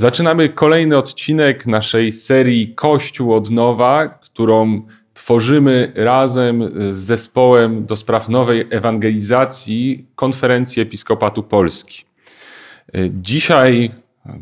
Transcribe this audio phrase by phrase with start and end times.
[0.00, 4.82] Zaczynamy kolejny odcinek naszej serii Kościół od nowa, którą
[5.14, 12.04] tworzymy razem z zespołem do spraw nowej ewangelizacji Konferencji Episkopatu Polski.
[13.10, 13.90] Dzisiaj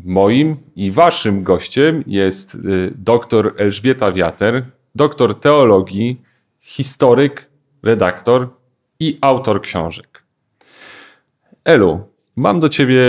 [0.05, 4.65] moim i waszym gościem jest y, dr Elżbieta Wiater,
[4.95, 6.21] doktor teologii,
[6.59, 7.49] historyk,
[7.83, 8.49] redaktor
[8.99, 10.23] i autor książek.
[11.65, 11.99] Elu,
[12.35, 13.01] mam do ciebie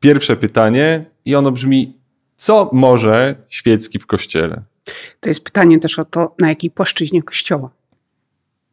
[0.00, 1.96] pierwsze pytanie i ono brzmi:
[2.36, 4.62] co może świecki w kościele?
[5.20, 7.70] To jest pytanie też o to, na jakiej płaszczyźnie kościoła.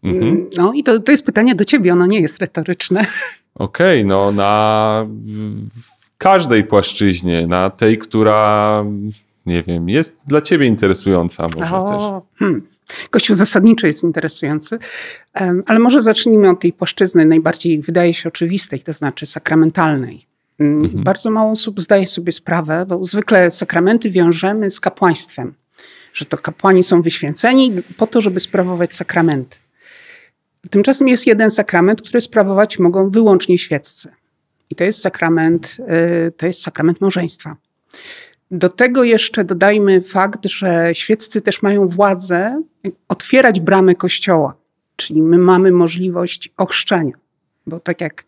[0.03, 0.49] Mhm.
[0.57, 2.99] No i to, to jest pytanie do ciebie, ono nie jest retoryczne.
[3.55, 5.07] Okej, okay, no na
[6.17, 8.83] każdej płaszczyźnie, na tej, która,
[9.45, 12.39] nie wiem, jest dla ciebie interesująca może o, też.
[12.39, 12.67] Hmm.
[13.09, 14.79] Kościół zasadniczo jest interesujący,
[15.65, 20.25] ale może zacznijmy od tej płaszczyzny najbardziej, wydaje się, oczywistej, to znaczy sakramentalnej.
[20.59, 21.03] Mm, mhm.
[21.03, 25.53] Bardzo mało osób zdaje sobie sprawę, bo zwykle sakramenty wiążemy z kapłaństwem,
[26.13, 29.57] że to kapłani są wyświęceni po to, żeby sprawować sakramenty.
[30.69, 34.11] Tymczasem jest jeden sakrament, który sprawować mogą wyłącznie świeccy.
[34.69, 35.77] I to jest sakrament,
[36.27, 37.55] y, to jest sakrament małżeństwa.
[38.51, 42.61] Do tego jeszcze dodajmy fakt, że świeccy też mają władzę
[43.07, 44.55] otwierać bramy kościoła,
[44.95, 47.13] czyli my mamy możliwość ochrzczenia.
[47.67, 48.25] Bo tak jak,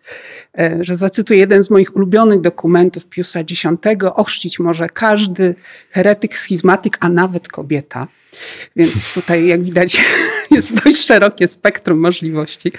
[0.59, 3.65] e, że zacytuję jeden z moich ulubionych dokumentów Piusa X,
[4.15, 5.55] ochrzcić może każdy
[5.89, 8.07] heretyk, schizmatyk, a nawet kobieta.
[8.75, 10.01] Więc tutaj, jak widać,
[10.51, 12.71] jest dość szerokie spektrum możliwości.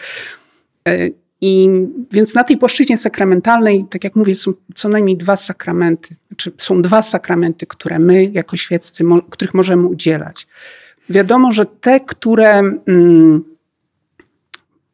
[0.88, 1.68] E, I
[2.12, 6.82] więc na tej płaszczyźnie sakramentalnej, tak jak mówię, są co najmniej dwa sakramenty, czy są
[6.82, 10.46] dwa sakramenty, które my jako świeccy, których możemy udzielać.
[11.10, 13.44] Wiadomo, że te, które mm,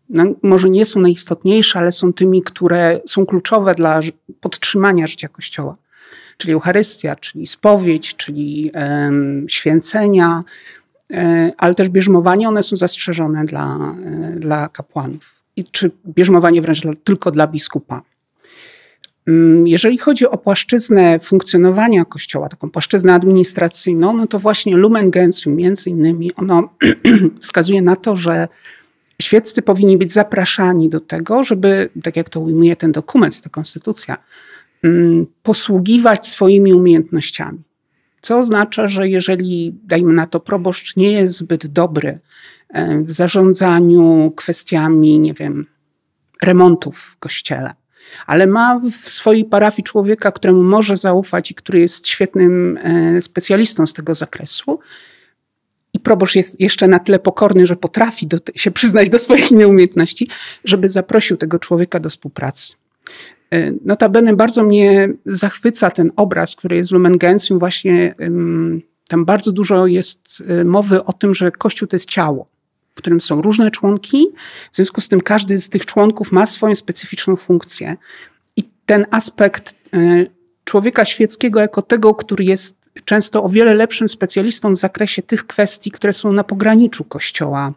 [0.08, 4.00] no, może nie są najistotniejsze, ale są tymi, które są kluczowe dla
[4.40, 5.76] podtrzymania życia Kościoła.
[6.36, 10.44] Czyli Eucharystia, czyli spowiedź, czyli um, święcenia,
[11.10, 15.34] um, ale też bierzmowanie, one są zastrzeżone dla, um, dla kapłanów.
[15.56, 18.02] I, czy bierzmowanie wręcz dla, tylko dla biskupa.
[19.26, 25.56] Mm, jeżeli chodzi o płaszczyznę funkcjonowania Kościoła, taką płaszczyznę administracyjną, no to właśnie Lumen Gentium
[25.56, 26.68] między innymi, ono
[27.42, 28.48] wskazuje na to, że
[29.22, 34.16] świeccy powinni być zapraszani do tego, żeby, tak jak to ujmuje ten dokument, ta konstytucja,
[34.82, 37.62] mm, posługiwać swoimi umiejętnościami.
[38.22, 42.18] Co oznacza, że jeżeli, dajmy na to, proboszcz nie jest zbyt dobry
[42.68, 45.66] e, w zarządzaniu kwestiami, nie wiem,
[46.42, 47.74] remontów w kościele,
[48.26, 53.86] ale ma w swojej parafii człowieka, któremu może zaufać i który jest świetnym e, specjalistą
[53.86, 54.78] z tego zakresu,
[55.94, 60.28] i proboszcz jest jeszcze na tyle pokorny, że potrafi do, się przyznać do swoich nieumiejętności,
[60.64, 62.74] żeby zaprosił tego człowieka do współpracy.
[63.50, 67.58] E, notabene bardzo mnie zachwyca ten obraz, który jest w Lumen Gentium.
[67.58, 68.14] Właśnie
[69.08, 72.46] tam bardzo dużo jest e, mowy o tym, że Kościół to jest ciało,
[72.94, 74.26] w którym są różne członki.
[74.72, 77.96] W związku z tym każdy z tych członków ma swoją specyficzną funkcję.
[78.56, 80.26] I ten aspekt e,
[80.64, 85.90] człowieka świeckiego jako tego, który jest często o wiele lepszym specjalistą w zakresie tych kwestii,
[85.90, 87.72] które są na pograniczu kościoła,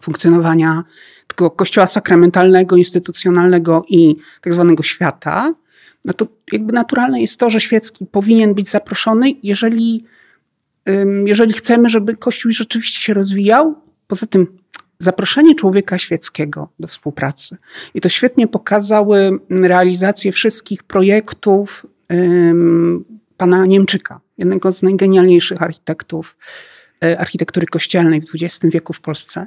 [0.00, 0.84] funkcjonowania
[1.26, 5.54] tego kościoła sakramentalnego, instytucjonalnego i tak zwanego świata,
[6.04, 10.04] no to jakby naturalne jest to, że świecki powinien być zaproszony, jeżeli,
[11.24, 13.82] jeżeli chcemy, żeby Kościół rzeczywiście się rozwijał.
[14.06, 14.58] Poza tym
[14.98, 17.56] zaproszenie człowieka świeckiego do współpracy.
[17.94, 21.86] I to świetnie pokazały realizacje wszystkich projektów
[23.38, 26.36] pana Niemczyka, jednego z najgenialniejszych architektów
[27.04, 29.46] e, architektury kościelnej w XX wieku w Polsce.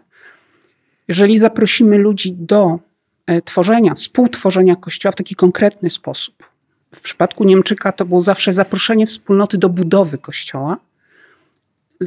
[1.07, 2.79] Jeżeli zaprosimy ludzi do
[3.28, 6.52] e, tworzenia, współtworzenia kościoła w taki konkretny sposób,
[6.96, 10.78] w przypadku Niemczyka to było zawsze zaproszenie wspólnoty do budowy kościoła.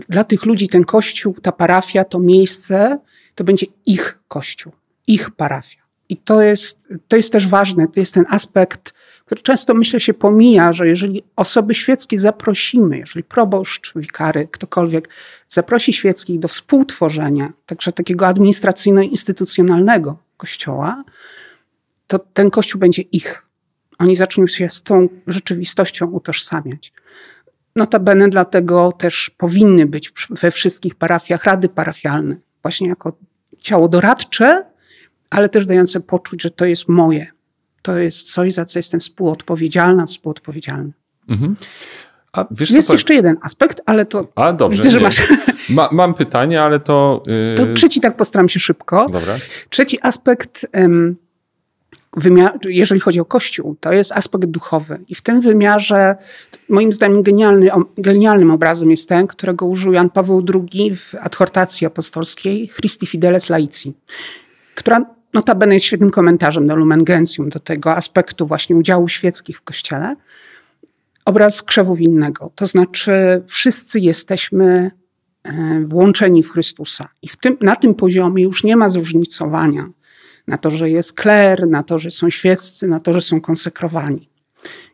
[0.09, 2.99] Dla tych ludzi ten kościół, ta parafia, to miejsce,
[3.35, 4.73] to będzie ich kościół,
[5.07, 5.83] ich parafia.
[6.09, 10.15] I to jest, to jest też ważne, to jest ten aspekt który często myślę się
[10.15, 15.09] pomija, że jeżeli osoby świeckie zaprosimy, jeżeli proboszcz, wikary, ktokolwiek
[15.49, 21.05] zaprosi świeckich do współtworzenia, także takiego administracyjno-instytucjonalnego kościoła,
[22.07, 23.43] to ten kościół będzie ich.
[23.99, 26.93] Oni zaczną się z tą rzeczywistością utożsamiać.
[27.77, 33.17] Notabene dlatego też powinny być we wszystkich parafiach rady parafialne, właśnie jako
[33.59, 34.65] ciało doradcze,
[35.31, 37.27] ale też dające poczuć, że to jest moje,
[37.85, 40.93] to jest coś, za co jestem współodpowiedzialna, współodpowiedzialny.
[41.29, 41.57] Mhm.
[42.33, 44.29] A wiesz, jest co, jeszcze jeden aspekt, ale to.
[44.35, 44.83] A dobrze.
[44.83, 45.23] Widzę, że masz.
[45.69, 47.23] Ma, mam pytanie, ale to.
[47.27, 47.55] Yy...
[47.57, 49.09] To trzeci, tak postaram się szybko.
[49.11, 49.37] Dobra.
[49.71, 50.67] Trzeci aspekt.
[50.75, 51.17] Um,
[52.17, 55.01] wymiar, jeżeli chodzi o Kościół, to jest aspekt duchowy.
[55.09, 56.17] I w tym wymiarze,
[56.69, 62.69] moim zdaniem, genialny, genialnym obrazem jest ten, którego użył Jan Paweł II w adhortacji apostolskiej
[62.69, 63.95] Christi Fideles Laici,
[64.75, 69.63] która notabene jest świetnym komentarzem do Lumen Gentium, do tego aspektu właśnie udziału świeckich w
[69.63, 70.17] Kościele.
[71.25, 74.91] Obraz krzewu winnego, to znaczy wszyscy jesteśmy
[75.45, 77.09] e, włączeni w Chrystusa.
[77.23, 79.89] I w tym, na tym poziomie już nie ma zróżnicowania
[80.47, 84.29] na to, że jest kler, na to, że są świeccy, na to, że są konsekrowani.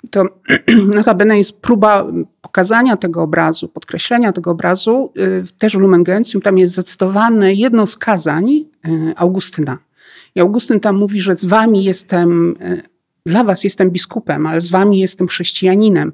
[0.05, 0.25] I to
[0.97, 2.07] notabene jest próba
[2.41, 5.13] pokazania tego obrazu, podkreślenia tego obrazu.
[5.19, 9.79] Y, też w Lumen Gentium tam jest zdecydowane jedno z kazań y, Augustyna.
[10.35, 12.83] I Augustyn tam mówi, że z wami jestem, y,
[13.27, 16.13] dla was jestem biskupem, ale z wami jestem chrześcijaninem.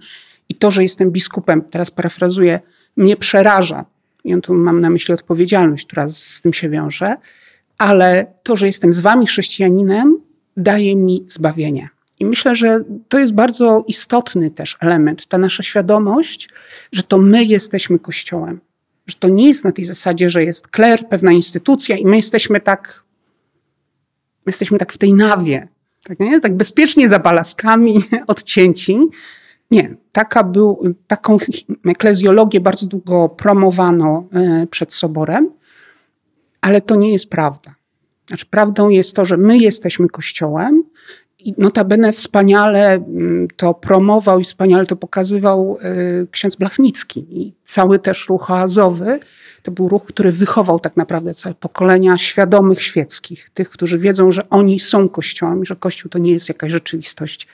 [0.48, 2.60] I to, że jestem biskupem, teraz parafrazuję,
[2.96, 3.84] mnie przeraża.
[4.24, 7.16] I on tu mam na myśli odpowiedzialność, która z tym się wiąże
[7.78, 10.18] ale to, że jestem z wami chrześcijaninem,
[10.56, 11.88] daje mi zbawienie.
[12.20, 16.48] I myślę, że to jest bardzo istotny też element, ta nasza świadomość,
[16.92, 18.60] że to my jesteśmy Kościołem.
[19.06, 22.60] Że to nie jest na tej zasadzie, że jest kler, pewna instytucja i my jesteśmy
[22.60, 23.02] tak,
[24.46, 25.68] jesteśmy tak w tej nawie,
[26.04, 26.40] tak, nie?
[26.40, 28.98] tak bezpiecznie za balaskami, odcięci.
[29.70, 31.36] Nie, taka był, taką
[31.86, 35.50] eklezjologię bardzo długo promowano e, przed soborem.
[36.60, 37.74] Ale to nie jest prawda.
[38.26, 40.84] Znaczy, prawdą jest to, że my jesteśmy Kościołem
[41.38, 45.78] i notabene wspaniale mm, to promował i wspaniale to pokazywał
[46.22, 47.26] y, ksiądz Blachnicki.
[47.30, 49.20] I cały też ruch oazowy
[49.66, 54.50] to był ruch, który wychował tak naprawdę całe pokolenia świadomych świeckich, tych, którzy wiedzą, że
[54.50, 57.46] oni są Kościołem, że Kościół to nie jest jakaś rzeczywistość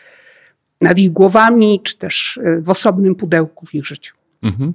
[0.80, 4.14] nad ich głowami, czy też y, w osobnym pudełku w ich życiu.
[4.42, 4.72] Mhm.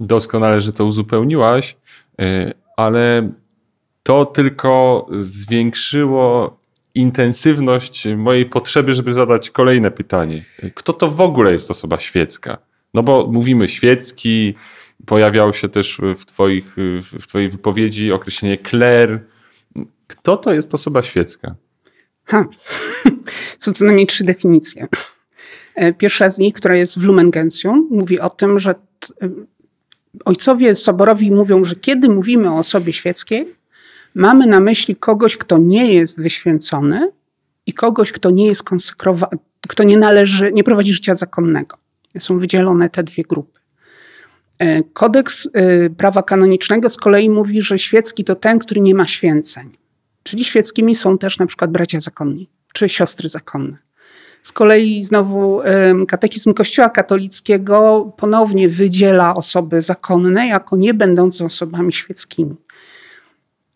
[0.00, 1.76] Doskonale, że to uzupełniłaś.
[2.20, 3.30] Y, ale
[4.02, 6.58] to tylko zwiększyło
[6.94, 10.44] intensywność mojej potrzeby, żeby zadać kolejne pytanie.
[10.74, 12.58] Kto to w ogóle jest osoba świecka?
[12.94, 14.54] No bo mówimy świecki,
[15.06, 19.24] pojawiało się też w, twoich, w Twojej wypowiedzi określenie kler.
[20.06, 21.54] Kto to jest osoba świecka?
[22.24, 22.44] Ha.
[23.58, 24.88] Są co najmniej trzy definicje.
[25.74, 28.74] E, pierwsza z nich, która jest w Lumen Gentium, mówi o tym, że
[30.24, 33.54] ojcowie soborowi mówią, że kiedy mówimy o osobie świeckiej,
[34.14, 37.12] mamy na myśli kogoś, kto nie jest wyświęcony
[37.66, 39.38] i kogoś, kto nie jest konsekrowany,
[39.68, 41.76] kto nie należy, nie prowadzi życia zakonnego.
[42.18, 43.60] Są wydzielone te dwie grupy.
[44.58, 49.06] E, kodeks e, prawa kanonicznego z kolei mówi, że świecki to ten, który nie ma
[49.06, 49.76] święceń.
[50.22, 53.78] Czyli świeckimi są też na przykład bracia zakonni czy siostry zakonne.
[54.42, 55.60] Z kolei znowu
[56.08, 62.54] katechizm Kościoła katolickiego ponownie wydziela osoby zakonne jako nie będące osobami świeckimi.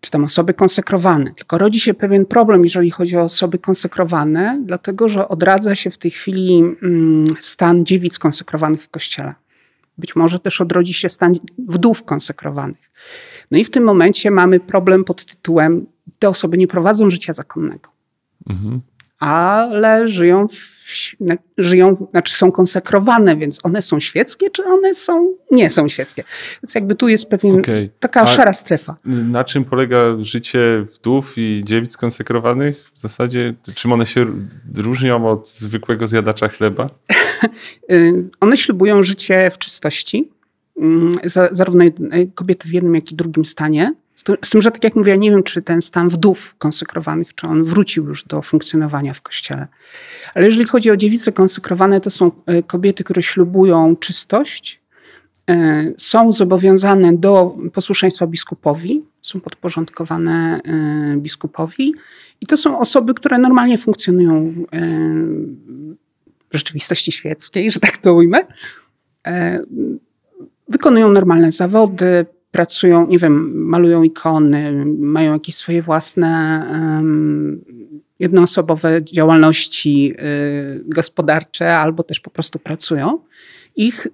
[0.01, 1.33] Czy tam osoby konsekrowane.
[1.35, 5.99] Tylko rodzi się pewien problem, jeżeli chodzi o osoby konsekrowane, dlatego że odradza się w
[5.99, 9.35] tej chwili mm, stan dziewic konsekrowanych w kościele.
[10.01, 12.91] Być może też odrodzi się stan wdów konsekrowanych.
[13.51, 15.87] No i w tym momencie mamy problem pod tytułem:
[16.19, 17.91] te osoby nie prowadzą życia zakonnego.
[18.51, 18.81] Mhm
[19.21, 21.17] ale żyją, w,
[21.59, 26.25] żyją, znaczy są konsekrowane, więc one są świeckie, czy one są, nie są świeckie.
[26.63, 27.91] Więc jakby tu jest pewien, okay.
[28.01, 28.97] taka A szara strefa.
[29.05, 32.91] Na czym polega życie wdów i dziewic konsekrowanych?
[32.95, 34.27] W zasadzie, czym one się
[34.77, 36.91] różnią od zwykłego zjadacza chleba?
[37.93, 40.31] Y, one ślubują życie w czystości,
[40.77, 41.13] mm,
[41.53, 41.85] zarówno
[42.35, 43.95] kobiety w jednym, jak i drugim stanie.
[44.45, 47.65] Z tym, że tak jak mówię, nie wiem, czy ten stan wdów konsekrowanych, czy on
[47.65, 49.69] wrócił już do funkcjonowania w kościele.
[50.35, 54.81] Ale jeżeli chodzi o dziewice konsekrowane, to są e, kobiety, które ślubują czystość,
[55.51, 60.61] e, są zobowiązane do posłuszeństwa biskupowi, są podporządkowane
[61.17, 61.95] biskupowi
[62.41, 64.55] i to są osoby, które normalnie funkcjonują
[66.59, 68.39] rzeczywistości świeckiej, że tak to ujmę.
[70.69, 76.65] Wykonują normalne zawody, pracują, nie wiem, malują ikony, mają jakieś swoje własne
[78.19, 83.19] jednoosobowe działalności y, gospodarcze albo też po prostu pracują.
[83.77, 84.07] Ich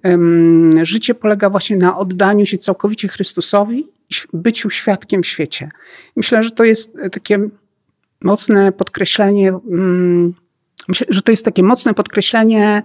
[0.81, 3.87] życie polega właśnie na oddaniu się całkowicie Chrystusowi,
[4.33, 5.69] byciu świadkiem w świecie.
[6.15, 7.49] Myślę, że to jest takie
[8.21, 10.33] mocne podkreślenie, um,
[10.87, 12.83] myślę, że to jest takie mocne podkreślenie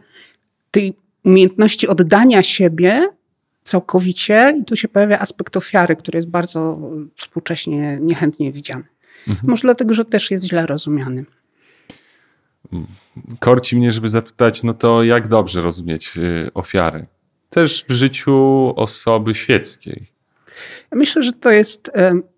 [0.71, 3.09] tej umiejętności oddania siebie
[3.63, 6.79] całkowicie i tu się pojawia aspekt ofiary, który jest bardzo
[7.15, 8.85] współcześnie niechętnie widziany.
[9.29, 9.51] Mhm.
[9.51, 11.25] Może dlatego, że też jest źle rozumiany.
[13.39, 17.07] Korci mnie, żeby zapytać, no to jak dobrze rozumieć y, ofiary?
[17.51, 18.35] Też w życiu
[18.77, 20.07] osoby świeckiej.
[20.93, 21.91] Myślę, że to jest,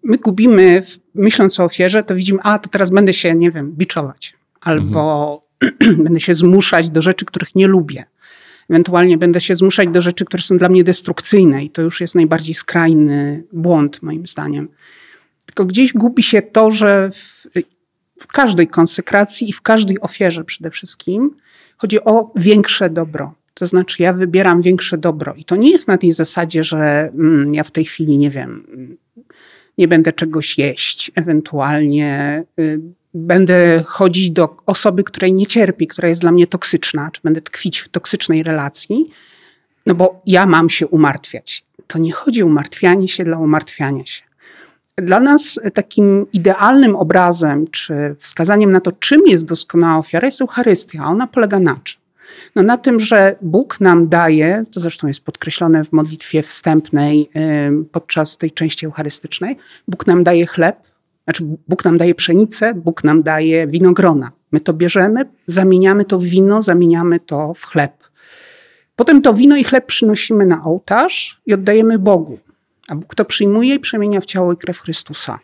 [0.02, 0.83] my gubimy,
[1.14, 5.40] myśląc o ofierze, to widzimy, a to teraz będę się, nie wiem, biczować albo mhm.
[6.04, 8.04] będę się zmuszać do rzeczy, których nie lubię.
[8.71, 12.14] Ewentualnie będę się zmuszać do rzeczy, które są dla mnie destrukcyjne, i to już jest
[12.14, 14.68] najbardziej skrajny błąd, moim zdaniem.
[15.47, 17.47] Tylko gdzieś gubi się to, że w,
[18.21, 21.30] w każdej konsekracji i w każdej ofierze przede wszystkim
[21.76, 23.35] chodzi o większe dobro.
[23.54, 25.35] To znaczy, ja wybieram większe dobro.
[25.35, 28.66] I to nie jest na tej zasadzie, że mm, ja w tej chwili nie wiem,
[29.78, 32.80] nie będę czegoś jeść, ewentualnie y,
[33.14, 37.78] będę chodzić do osoby, której nie cierpi, która jest dla mnie toksyczna, czy będę tkwić
[37.78, 39.11] w toksycznej relacji,
[39.87, 41.64] no bo ja mam się umartwiać.
[41.87, 44.23] To nie chodzi o umartwianie się dla umartwiania się.
[44.97, 51.06] Dla nas takim idealnym obrazem, czy wskazaniem na to, czym jest doskonała ofiara, jest Eucharystia.
[51.06, 52.00] Ona polega na czym?
[52.54, 57.30] No na tym, że Bóg nam daje, to zresztą jest podkreślone w modlitwie wstępnej
[57.92, 59.56] podczas tej części eucharystycznej,
[59.88, 60.76] Bóg nam daje chleb,
[61.25, 64.33] znaczy Bóg nam daje pszenicę, Bóg nam daje winogrona.
[64.52, 67.93] My to bierzemy, zamieniamy to w wino, zamieniamy to w chleb.
[68.97, 72.38] Potem to wino i chleb przynosimy na ołtarz i oddajemy Bogu.
[72.88, 75.38] A Bóg to przyjmuje i przemienia w ciało i krew Chrystusa.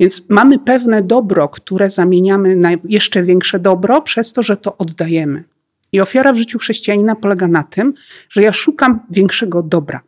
[0.00, 5.44] Więc mamy pewne dobro, które zamieniamy na jeszcze większe dobro przez to, że to oddajemy.
[5.92, 7.94] I ofiara w życiu chrześcijanina polega na tym,
[8.30, 10.00] że ja szukam większego dobra.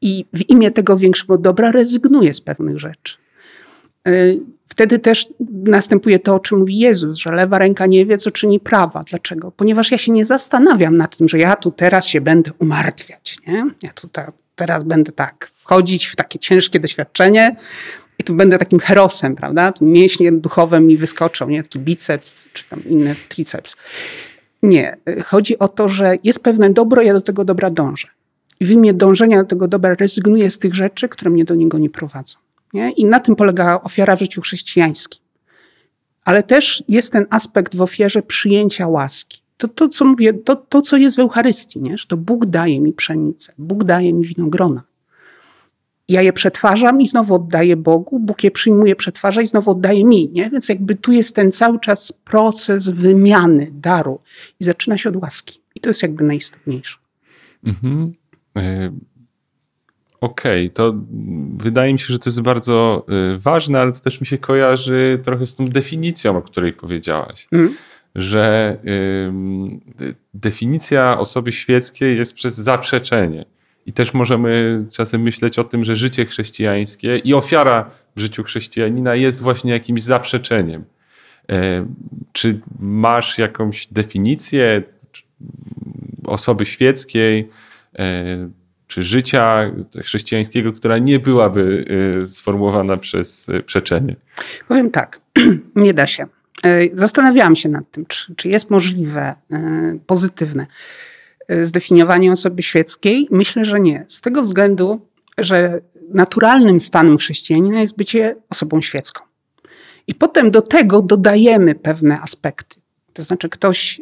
[0.00, 3.16] I w imię tego większego dobra rezygnuję z pewnych rzeczy.
[4.06, 5.28] Y, wtedy też
[5.64, 9.04] następuje to, o czym mówi Jezus, że lewa ręka nie wie, co czyni prawa.
[9.04, 9.52] Dlaczego?
[9.52, 13.38] Ponieważ ja się nie zastanawiam nad tym, że ja tu teraz się będę umartwiać.
[13.46, 13.66] Nie?
[13.82, 17.56] Ja tu ta, teraz będę tak wchodzić w takie ciężkie doświadczenie
[18.18, 19.72] i tu będę takim herosem, prawda?
[19.72, 21.62] Tu mięśnie duchowe mi wyskoczą, nie?
[21.62, 23.76] Taki biceps czy tam inny triceps.
[24.62, 24.96] Nie.
[25.24, 28.08] Chodzi o to, że jest pewne dobro, ja do tego dobra dążę.
[28.60, 31.78] I w imię dążenia do tego dobra rezygnuję z tych rzeczy, które mnie do niego
[31.78, 32.36] nie prowadzą.
[32.76, 32.90] Nie?
[32.90, 35.20] I na tym polega ofiara w życiu chrześcijańskim.
[36.24, 39.40] Ale też jest ten aspekt w ofierze przyjęcia łaski.
[39.56, 41.98] To, to co mówię, to, to co jest w Eucharystii, nie?
[41.98, 44.82] że to Bóg daje mi pszenicę, Bóg daje mi winogrona.
[46.08, 50.28] Ja je przetwarzam i znowu oddaję Bogu, Bóg je przyjmuje, przetwarza i znowu oddaje mi.
[50.32, 50.50] Nie?
[50.50, 54.20] Więc jakby tu jest ten cały czas proces wymiany daru
[54.60, 55.60] i zaczyna się od łaski.
[55.74, 56.98] I to jest jakby najistotniejsze.
[57.64, 58.14] Mhm.
[58.56, 58.90] E,
[60.26, 60.94] okej, okay, to
[61.56, 65.20] wydaje mi się, że to jest bardzo y, ważne, ale to też mi się kojarzy
[65.24, 67.48] trochę z tą definicją, o której powiedziałaś.
[67.52, 67.74] Mm.
[68.14, 68.76] Że
[70.00, 73.44] y, definicja osoby świeckiej jest przez zaprzeczenie.
[73.86, 79.14] I też możemy czasem myśleć o tym, że życie chrześcijańskie i ofiara w życiu chrześcijanina
[79.14, 80.84] jest właśnie jakimś zaprzeczeniem.
[81.50, 81.86] E,
[82.32, 84.82] czy masz jakąś definicję
[86.24, 87.48] osoby świeckiej?
[88.86, 91.84] Czy życia chrześcijańskiego, która nie byłaby
[92.22, 94.16] y, sformułowana przez y, przeczenie?
[94.68, 95.20] Powiem tak,
[95.76, 96.26] nie da się.
[96.66, 99.34] Y, zastanawiałam się nad tym, czy, czy jest możliwe,
[100.06, 100.66] pozytywne
[101.62, 103.28] zdefiniowanie osoby świeckiej.
[103.30, 104.04] Myślę, że nie.
[104.06, 105.06] Z tego względu,
[105.38, 109.24] że naturalnym stanem chrześcijanina jest bycie osobą świecką.
[110.06, 112.80] I potem do tego dodajemy pewne aspekty.
[113.12, 114.00] To znaczy, ktoś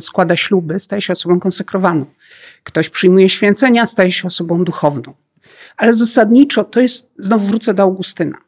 [0.00, 2.06] składa śluby, staje się osobą konsekrowaną.
[2.64, 5.14] Ktoś przyjmuje święcenia, staje się osobą duchowną.
[5.76, 8.38] Ale zasadniczo to jest, znowu wrócę do Augustyna.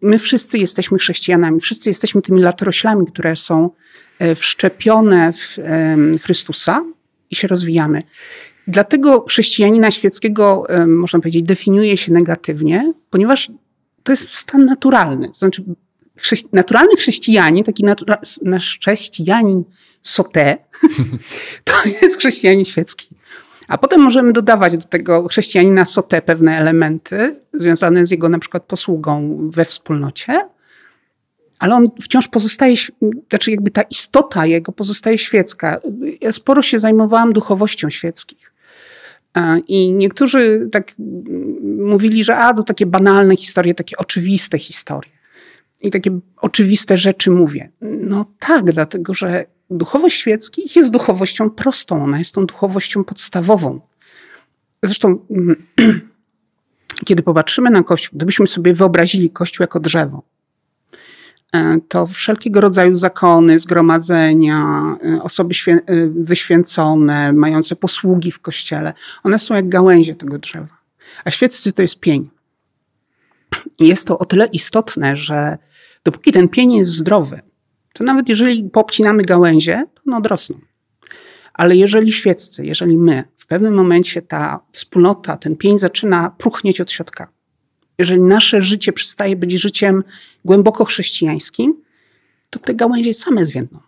[0.00, 3.70] My wszyscy jesteśmy chrześcijanami, wszyscy jesteśmy tymi latoroślami, które są
[4.18, 5.58] e, wszczepione w
[6.22, 6.84] Chrystusa
[7.30, 8.02] i się rozwijamy.
[8.68, 13.50] Dlatego chrześcijanina świeckiego, można powiedzieć, definiuje się negatywnie, ponieważ
[14.02, 15.28] to jest stan naturalny.
[15.28, 15.64] To znaczy,
[16.52, 19.64] naturalny chrześcijanin, taki natura, nasz chrześcijanin
[20.04, 20.56] sote,
[21.64, 23.08] to jest chrześcijanin świecki.
[23.68, 28.62] A potem możemy dodawać do tego chrześcijanina sote pewne elementy związane z jego na przykład
[28.62, 30.48] posługą we wspólnocie,
[31.58, 32.74] ale on wciąż pozostaje,
[33.28, 35.80] znaczy jakby ta istota jego pozostaje świecka.
[36.20, 38.52] Ja sporo się zajmowałam duchowością świeckich.
[39.68, 40.92] I niektórzy tak
[41.78, 45.12] mówili, że a, to takie banalne historie, takie oczywiste historie.
[45.80, 47.70] I takie oczywiste rzeczy mówię.
[47.80, 53.80] No tak, dlatego że duchowość świeckich jest duchowością prostą, ona jest tą duchowością podstawową.
[54.82, 55.18] Zresztą,
[57.06, 60.22] kiedy popatrzymy na Kościół, gdybyśmy sobie wyobrazili Kościół jako drzewo,
[61.52, 68.92] e, to wszelkiego rodzaju zakony, zgromadzenia, e, osoby e, wyświęcone, mające posługi w kościele,
[69.22, 70.76] one są jak gałęzie tego drzewa.
[71.24, 72.30] A świeccy to jest pień.
[73.78, 75.58] I jest to o tyle istotne, że
[76.04, 77.40] dopóki ten pień jest zdrowy,
[77.94, 80.58] to nawet jeżeli popcinamy gałęzie, to one odrosną.
[81.52, 86.92] Ale jeżeli świeccy, jeżeli my, w pewnym momencie ta wspólnota, ten pień zaczyna pruchnieć od
[86.92, 87.28] środka,
[87.98, 90.04] jeżeli nasze życie przestaje być życiem
[90.44, 91.74] głęboko chrześcijańskim,
[92.50, 93.80] to te gałęzie same zwiędną.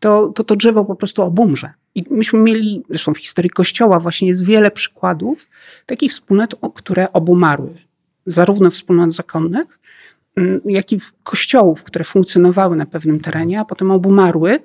[0.00, 1.72] To, to to drzewo po prostu obumrze.
[1.94, 5.48] I myśmy mieli, zresztą w historii Kościoła właśnie jest wiele przykładów
[5.86, 7.74] takich wspólnot, które obumarły.
[8.26, 9.79] Zarówno wspólnot zakonnych,
[10.64, 14.58] jak i kościołów, które funkcjonowały na pewnym terenie, a potem obumarły.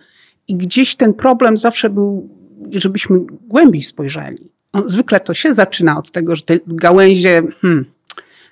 [0.48, 2.30] I gdzieś ten problem zawsze był,
[2.72, 4.50] żebyśmy głębiej spojrzeli.
[4.86, 7.86] zwykle to się zaczyna od tego, że te gałęzie hmm,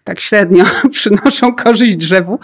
[0.04, 2.40] tak średnio przynoszą korzyść drzewu,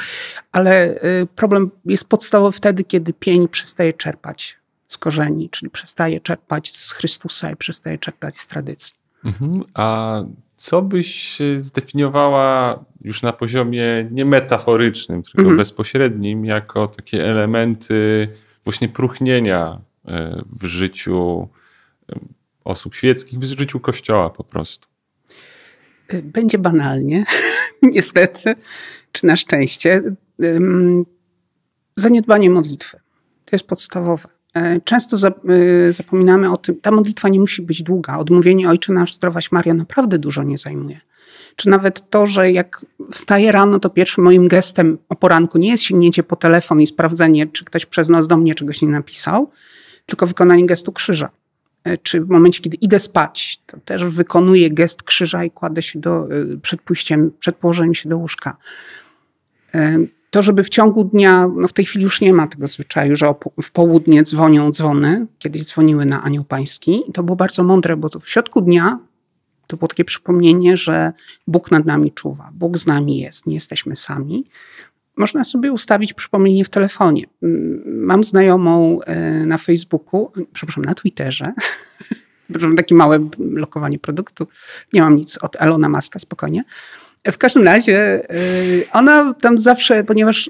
[0.52, 4.58] ale y, problem jest podstawowy wtedy, kiedy pień przestaje czerpać
[4.88, 8.96] z korzeni, czyli przestaje czerpać z Chrystusa i przestaje czerpać z tradycji.
[9.26, 9.64] Mhm.
[9.74, 10.22] A
[10.56, 15.58] co byś zdefiniowała już na poziomie nie metaforycznym, tylko mhm.
[15.58, 18.28] bezpośrednim, jako takie elementy
[18.64, 21.48] właśnie próchnienia e, w życiu
[22.12, 22.20] e,
[22.64, 24.88] osób świeckich, w życiu Kościoła po prostu?
[26.24, 27.26] Będzie banalnie,
[27.96, 28.56] niestety,
[29.12, 30.04] czy na szczęście.
[31.96, 32.98] Zaniedbanie modlitwy.
[33.46, 34.30] To jest podstawowe.
[34.54, 35.18] E, często
[35.90, 38.18] zapominamy o tym, ta modlitwa nie musi być długa.
[38.18, 41.00] Odmówienie Ojcze Nasz, Zdrowaś Maria naprawdę dużo nie zajmuje
[41.56, 45.84] czy nawet to, że jak wstaję rano, to pierwszym moim gestem o poranku nie jest
[45.84, 49.52] sięgnięcie po telefon i sprawdzenie, czy ktoś przez noc do mnie czegoś nie napisał,
[50.06, 51.30] tylko wykonanie gestu krzyża.
[51.84, 56.00] E, czy w momencie, kiedy idę spać, to też wykonuję gest krzyża i kładę się
[56.00, 58.58] do, e, przed pójściem, przed położeniem się do łóżka.
[59.76, 59.98] E,
[60.30, 63.34] to, żeby w ciągu dnia, no w tej chwili już nie ma tego zwyczaju, że
[63.64, 68.30] w południe dzwonią dzwony, kiedyś dzwoniły na Anioł Pański to było bardzo mądre, bo w
[68.30, 69.00] środku dnia
[69.70, 71.14] to było takie przypomnienie, że
[71.48, 74.46] Bóg nad nami czuwa, Bóg z nami jest, nie jesteśmy sami.
[75.18, 77.24] Można sobie ustawić przypomnienie w telefonie.
[77.44, 81.54] Mm, mam znajomą e, na Facebooku, przepraszam, na Twitterze.
[82.78, 84.48] Takie małe lokowanie produktu.
[84.94, 86.64] Nie mam nic od Elona Maska, spokojnie.
[87.32, 88.36] W każdym razie e,
[88.94, 90.50] ona tam zawsze, ponieważ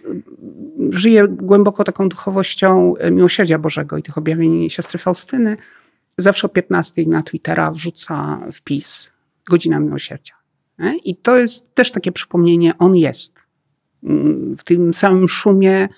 [0.89, 5.57] żyje głęboko taką duchowością miłosierdzia Bożego i tych objawień siostry Faustyny,
[6.21, 9.11] zawsze o 15 na Twittera wrzuca wpis
[9.49, 10.33] Godzina Miłosierdzia.
[11.05, 13.35] I to jest też takie przypomnienie, on jest.
[14.03, 15.89] Mm, w tym samym szumie,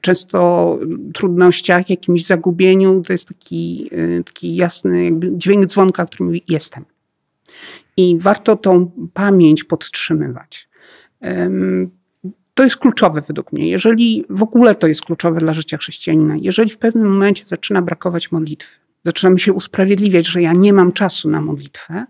[0.00, 0.78] często
[1.14, 6.84] trudnościach, jakimś zagubieniu, to jest taki, y, taki jasny jakby dźwięk dzwonka, który mówi jestem.
[7.96, 10.68] I warto tą pamięć podtrzymywać.
[12.54, 13.68] To jest kluczowe według mnie.
[13.68, 18.32] Jeżeli w ogóle to jest kluczowe dla życia chrześcijanina, jeżeli w pewnym momencie zaczyna brakować
[18.32, 22.06] modlitwy, zaczynam się usprawiedliwiać, że ja nie mam czasu na modlitwę,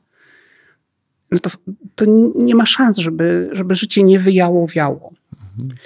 [1.31, 1.51] no to,
[1.95, 2.05] to
[2.35, 5.13] nie ma szans, żeby, żeby życie nie wyjałowiało.
[5.59, 5.79] Mhm.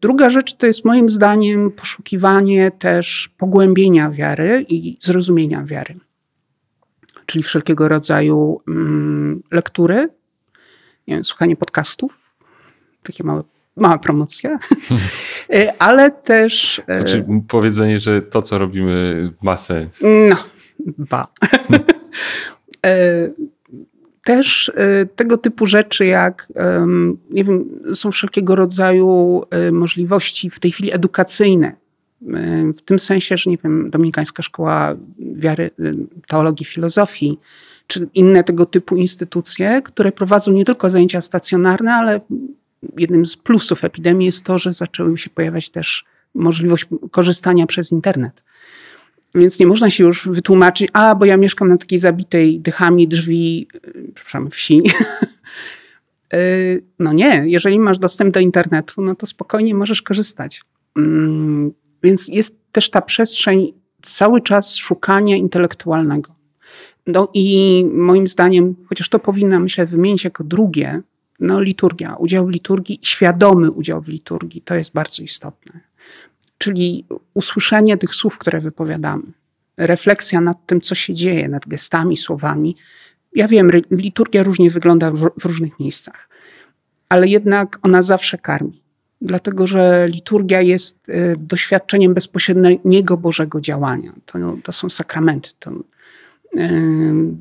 [0.00, 5.94] Druga rzecz to jest moim zdaniem poszukiwanie też pogłębienia wiary i zrozumienia wiary.
[7.26, 10.08] Czyli wszelkiego rodzaju mm, lektury,
[11.08, 12.34] wiem, słuchanie podcastów,
[13.02, 13.42] takie małe
[13.80, 14.58] mała promocja,
[15.50, 16.82] e, ale też...
[16.86, 20.02] E, znaczy powiedzenie, że to, co robimy ma sens.
[20.28, 20.36] No,
[20.98, 21.26] ba.
[22.86, 23.30] E,
[24.24, 24.72] też
[25.16, 26.48] tego typu rzeczy, jak
[27.30, 27.64] nie wiem,
[27.94, 31.72] są wszelkiego rodzaju możliwości w tej chwili edukacyjne.
[32.76, 35.70] W tym sensie, że nie wiem, Dominikańska Szkoła Wiary,
[36.28, 37.38] Teologii, Filozofii,
[37.90, 42.20] czy inne tego typu instytucje, które prowadzą nie tylko zajęcia stacjonarne, ale
[42.98, 48.42] jednym z plusów epidemii jest to, że zaczęły się pojawiać też możliwość korzystania przez internet.
[49.34, 53.68] Więc nie można się już wytłumaczyć, a bo ja mieszkam na takiej zabitej dychami drzwi,
[53.86, 54.82] y, przepraszam, wsi.
[56.34, 60.62] Y, no nie, jeżeli masz dostęp do internetu, no to spokojnie możesz korzystać.
[60.96, 66.32] Mm, więc jest też ta przestrzeń cały czas szukania intelektualnego.
[67.06, 71.00] No i moim zdaniem, chociaż to powinna myślę wymienić jako drugie,
[71.40, 75.80] no, liturgia, udział w liturgii, świadomy udział w liturgii, to jest bardzo istotne.
[76.58, 79.22] Czyli usłyszenie tych słów, które wypowiadamy,
[79.76, 82.76] refleksja nad tym, co się dzieje, nad gestami, słowami.
[83.34, 86.28] Ja wiem, liturgia różnie wygląda w, w różnych miejscach,
[87.08, 88.82] ale jednak ona zawsze karmi.
[89.22, 94.12] Dlatego, że liturgia jest y, doświadczeniem bezpośredniego Bożego działania.
[94.26, 95.50] To, to są sakramenty.
[95.58, 95.72] To,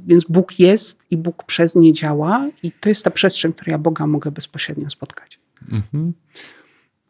[0.08, 3.72] więc Bóg jest i Bóg przez nie działa, i to jest ta przestrzeń, w której
[3.72, 5.40] ja Boga mogę bezpośrednio spotkać.
[5.72, 6.14] Mhm.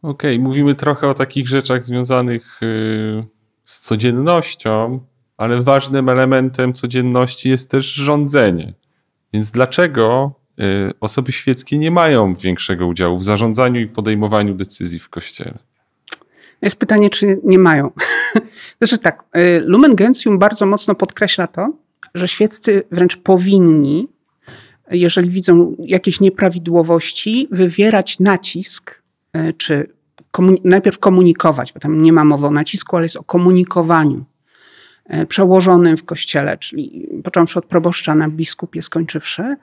[0.02, 0.46] Okej, okay.
[0.48, 3.24] mówimy trochę o takich rzeczach związanych y,
[3.66, 5.00] z codziennością,
[5.38, 8.74] ale ważnym elementem codzienności jest też rządzenie.
[9.34, 10.64] Więc dlaczego y,
[11.00, 15.58] osoby świeckie nie mają większego udziału w zarządzaniu i podejmowaniu decyzji w kościele?
[16.62, 17.92] Jest pytanie, czy nie mają.
[18.82, 21.74] Znaczy tak, y, Lumen Gentium bardzo mocno podkreśla to,
[22.14, 24.08] że świeccy wręcz powinni,
[24.92, 29.02] jeżeli widzą jakieś nieprawidłowości, wywierać nacisk
[29.34, 29.90] e, czy
[30.32, 34.26] komuni najpierw komunikować, bo tam nie ma mowy o nacisku, ale jest o komunikowaniu
[35.06, 39.56] e, przełożonym w kościele, czyli począwszy od proboszcza na biskupie skończywszy,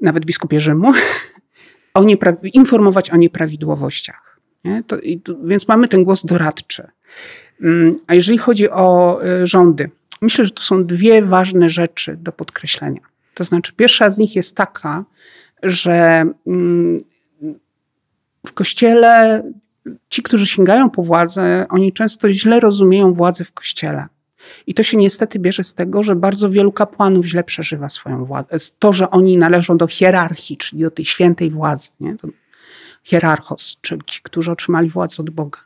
[0.00, 0.92] nawet biskupie Rzymu,
[1.94, 2.04] o
[2.42, 4.40] informować o nieprawidłowościach.
[4.64, 4.82] Nie?
[4.86, 6.86] To, to, więc mamy ten głos doradczy.
[7.62, 9.90] Mm, a jeżeli chodzi o e, rządy,
[10.22, 13.00] myślę, że to są dwie ważne rzeczy do podkreślenia.
[13.34, 15.04] To znaczy, pierwsza z nich jest taka,
[15.62, 16.98] że mm,
[18.46, 19.42] w kościele
[20.08, 24.06] ci, którzy sięgają po władzę, oni często źle rozumieją władzę w kościele.
[24.66, 28.56] I to się niestety bierze z tego, że bardzo wielu kapłanów źle przeżywa swoją władzę.
[28.78, 31.88] To, że oni należą do hierarchii, czyli do tej świętej władzy.
[32.00, 32.16] Nie?
[32.16, 32.28] To
[33.04, 35.60] hierarchos, czyli ci, którzy otrzymali władzę od Boga.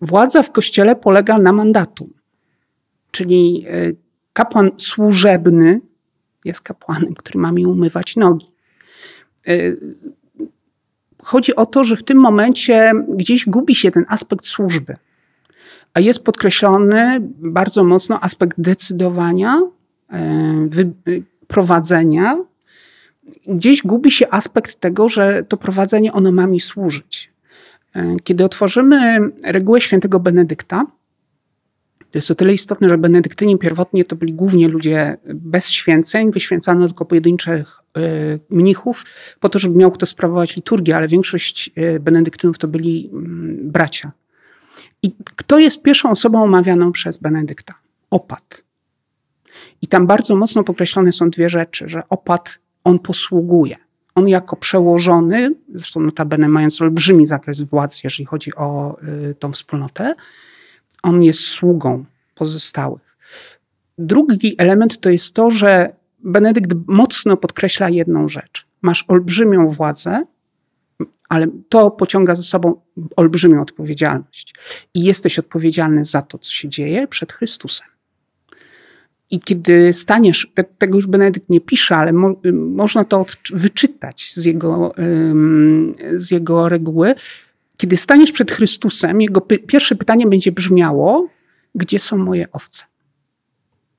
[0.00, 2.10] Władza w kościele polega na mandatu.
[3.14, 3.92] Czyli e,
[4.32, 5.80] kapłan służebny
[6.44, 8.46] jest kapłanem, który ma mi umywać nogi.
[9.48, 9.52] E,
[11.22, 14.96] chodzi o to, że w tym momencie gdzieś gubi się ten aspekt służby,
[15.94, 19.62] a jest podkreślony bardzo mocno aspekt decydowania,
[20.12, 20.68] e,
[21.46, 22.36] prowadzenia.
[23.46, 27.32] Gdzieś gubi się aspekt tego, że to prowadzenie ono ma mi służyć.
[28.24, 30.86] Kiedy otworzymy regułę świętego Benedykta,
[32.14, 36.86] to jest o tyle istotne, że benedyktyni pierwotnie to byli głównie ludzie bez święceń, wyświęcano
[36.86, 38.00] tylko pojedynczych e,
[38.50, 39.04] mnichów,
[39.40, 44.12] po to, żeby miał kto sprawować liturgię, ale większość e, benedyktynów to byli mm, bracia.
[45.02, 47.74] I kto jest pierwszą osobą omawianą przez Benedykta?
[48.10, 48.62] Opat.
[49.82, 53.76] I tam bardzo mocno podkreślone są dwie rzeczy, że opat, on posługuje.
[54.14, 58.96] On jako przełożony, zresztą notabene mając olbrzymi zakres władzy, jeżeli chodzi o
[59.30, 60.14] y, tą wspólnotę,
[61.04, 63.16] on jest sługą pozostałych.
[63.98, 65.94] Drugi element to jest to, że
[66.26, 68.64] Benedykt mocno podkreśla jedną rzecz.
[68.82, 70.24] Masz olbrzymią władzę,
[71.28, 72.80] ale to pociąga za sobą
[73.16, 74.54] olbrzymią odpowiedzialność.
[74.94, 77.88] I jesteś odpowiedzialny za to, co się dzieje przed Chrystusem.
[79.30, 84.94] I kiedy staniesz, tego już Benedykt nie pisze, ale mo, można to wyczytać z jego,
[86.14, 87.14] z jego reguły,
[87.76, 91.28] kiedy staniesz przed Chrystusem, jego py pierwsze pytanie będzie brzmiało:
[91.74, 92.84] Gdzie są moje owce?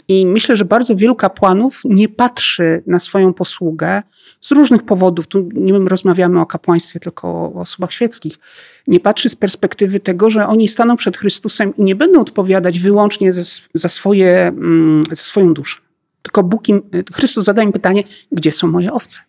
[0.08, 4.04] I myślę, że bardzo wielu kapłanów nie patrzy na swoją posługę
[4.42, 5.28] z różnych powodów.
[5.28, 8.40] Tu nie rozmawiamy o kapłaństwie, tylko o osobach świeckich.
[8.88, 13.34] Nie patrzy z perspektywy tego, że oni staną przed Chrystusem i nie będą odpowiadać wyłącznie
[13.34, 15.82] za, za, swoje, mm, za swoją duszę.
[16.22, 16.82] Tylko Bóg im,
[17.14, 19.20] Chrystus zada im pytanie, gdzie są moje owce?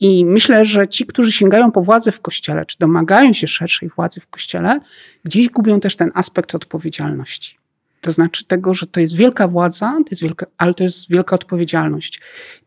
[0.00, 4.20] I myślę, że ci, którzy sięgają po władzę w kościele, czy domagają się szerszej władzy
[4.20, 4.80] w kościele,
[5.24, 7.58] gdzieś gubią też ten aspekt odpowiedzialności.
[8.00, 11.36] To znaczy tego, że to jest wielka władza, to jest wielka, ale to jest wielka
[11.36, 12.20] odpowiedzialność.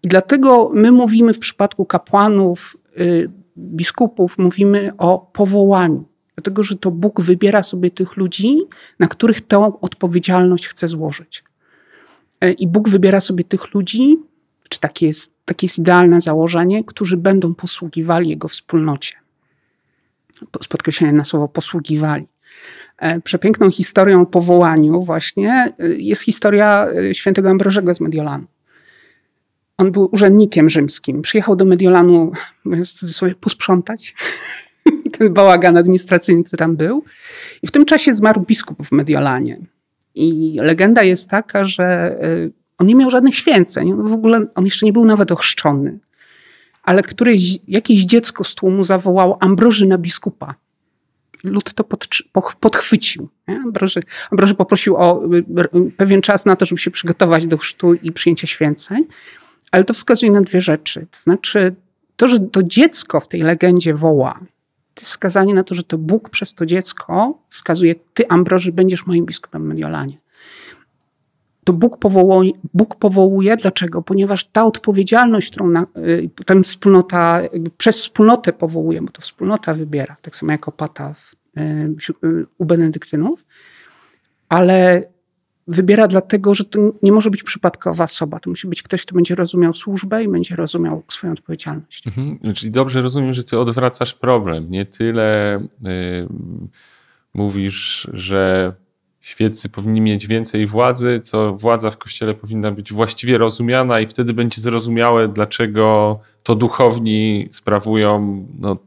[0.04, 6.06] I dlatego my mówimy w przypadku kapłanów, y, biskupów, mówimy o powołaniu.
[6.36, 8.58] Dlatego, że to Bóg wybiera sobie tych ludzi,
[9.00, 11.44] na których tę odpowiedzialność chce złożyć.
[12.44, 14.18] Y, I Bóg wybiera sobie tych ludzi,
[14.72, 19.14] czy takie jest, takie jest idealne założenie, którzy będą posługiwali Jego wspólnocie.
[20.62, 22.28] Z podkreśleniem na słowo posługiwali.
[22.98, 28.46] E, przepiękną historią o powołaniu właśnie e, jest historia e, świętego Ambrożego z Mediolanu.
[29.78, 31.22] On był urzędnikiem rzymskim.
[31.22, 32.32] Przyjechał do Mediolanu,
[32.66, 34.16] mówiąc sobie, posprzątać
[35.18, 37.04] ten bałagan administracyjny, który tam był.
[37.62, 39.58] I w tym czasie zmarł biskup w Mediolanie.
[40.16, 42.18] I legenda jest taka, że
[42.82, 43.94] on nie miał żadnych święceń.
[44.04, 46.00] w ogóle on jeszcze nie był nawet ochrzczony.
[46.84, 50.56] Ale któreś, jakieś dziecko z tłumu zawołało Ambroży na biskupa.
[51.44, 52.08] Lud to pod,
[52.60, 53.30] podchwycił.
[53.48, 58.12] Ambroży, Ambroży poprosił o y, pewien czas na to, żeby się przygotować do chrztu i
[58.12, 59.06] przyjęcia święceń.
[59.72, 61.08] Ale to wskazuje na dwie rzeczy.
[61.12, 61.76] To znaczy,
[62.16, 64.40] to, że to dziecko w tej legendzie woła,
[64.94, 69.06] to jest wskazanie na to, że to Bóg przez to dziecko wskazuje, ty Ambroży będziesz
[69.06, 70.21] moim biskupem w Mediolanie
[71.64, 73.56] to Bóg powołuje, Bóg powołuje.
[73.56, 74.02] Dlaczego?
[74.02, 77.42] Ponieważ ta odpowiedzialność, którą na, y, ten wspólnota,
[77.78, 82.66] przez wspólnotę powołuje, bo to wspólnota wybiera, tak samo jak opata w, y, y, u
[82.66, 83.46] benedyktynów,
[84.50, 85.04] ale
[85.68, 88.40] wybiera dlatego, że to nie może być przypadkowa osoba.
[88.40, 92.08] To musi być ktoś, kto będzie rozumiał służbę i będzie rozumiał swoją odpowiedzialność.
[92.08, 92.54] Mhm.
[92.54, 94.72] Czyli dobrze rozumiem, że ty odwracasz problem.
[94.72, 95.60] Nie tyle
[97.34, 98.74] mówisz, że
[99.22, 104.34] świeccy powinni mieć więcej władzy, co władza w kościele powinna być właściwie rozumiana i wtedy
[104.34, 108.78] będzie zrozumiałe, dlaczego to duchowni sprawują no,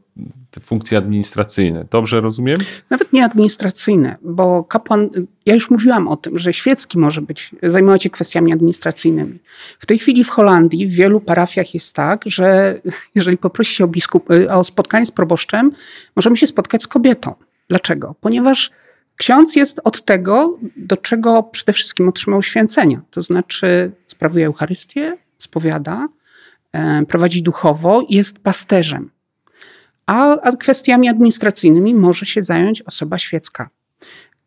[0.51, 1.85] te funkcje administracyjne.
[1.91, 2.55] Dobrze rozumiem?
[2.89, 5.09] Nawet nie administracyjne, bo kapłan,
[5.45, 9.39] ja już mówiłam o tym, że świecki może być, zajmować się kwestiami administracyjnymi.
[9.79, 12.79] W tej chwili w Holandii w wielu parafiach jest tak, że
[13.15, 15.71] jeżeli poprosi się o, biskup, o spotkanie z proboszczem,
[16.15, 17.33] możemy się spotkać z kobietą.
[17.69, 18.15] Dlaczego?
[18.21, 18.71] Ponieważ
[19.17, 23.01] ksiądz jest od tego, do czego przede wszystkim otrzymał święcenia.
[23.11, 26.07] To znaczy sprawuje Eucharystię, spowiada,
[26.73, 29.09] e, prowadzi duchowo, jest pasterzem
[30.05, 33.69] a kwestiami administracyjnymi może się zająć osoba świecka.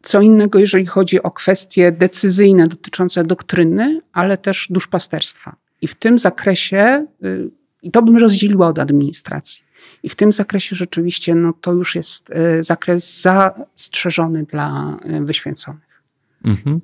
[0.03, 5.57] Co innego, jeżeli chodzi o kwestie decyzyjne dotyczące doktryny, ale też duszpasterstwa.
[5.83, 7.51] I w tym zakresie, y,
[7.83, 9.63] i to bym rozdzieliła od administracji.
[10.09, 16.03] I w tym zakresie rzeczywiście no, to już jest y, zakres zastrzeżony dla y, wyświęconych.
[16.45, 16.81] Mhm.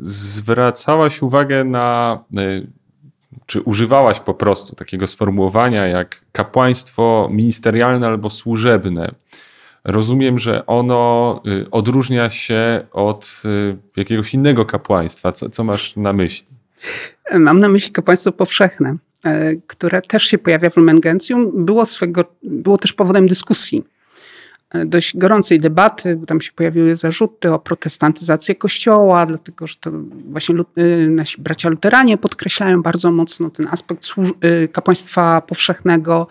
[0.00, 2.18] Zwracałaś uwagę na
[3.46, 9.14] czy używałaś po prostu takiego sformułowania jak kapłaństwo ministerialne albo służebne.
[9.84, 15.32] Rozumiem, że ono y, odróżnia się od y, jakiegoś innego kapłaństwa.
[15.32, 16.48] Co, co masz na myśli?
[17.38, 18.96] Mam na myśli kapłaństwo powszechne,
[19.66, 21.64] które też się pojawia w Lumen Gentium.
[21.64, 23.84] Było, swego, było też powodem dyskusji
[24.86, 29.90] dość gorącej debaty, bo tam się pojawiły zarzuty o protestantyzację kościoła, dlatego że to
[30.28, 34.06] właśnie y, nasi bracia luteranie podkreślają bardzo mocno ten aspekt
[34.72, 36.26] kapłaństwa powszechnego.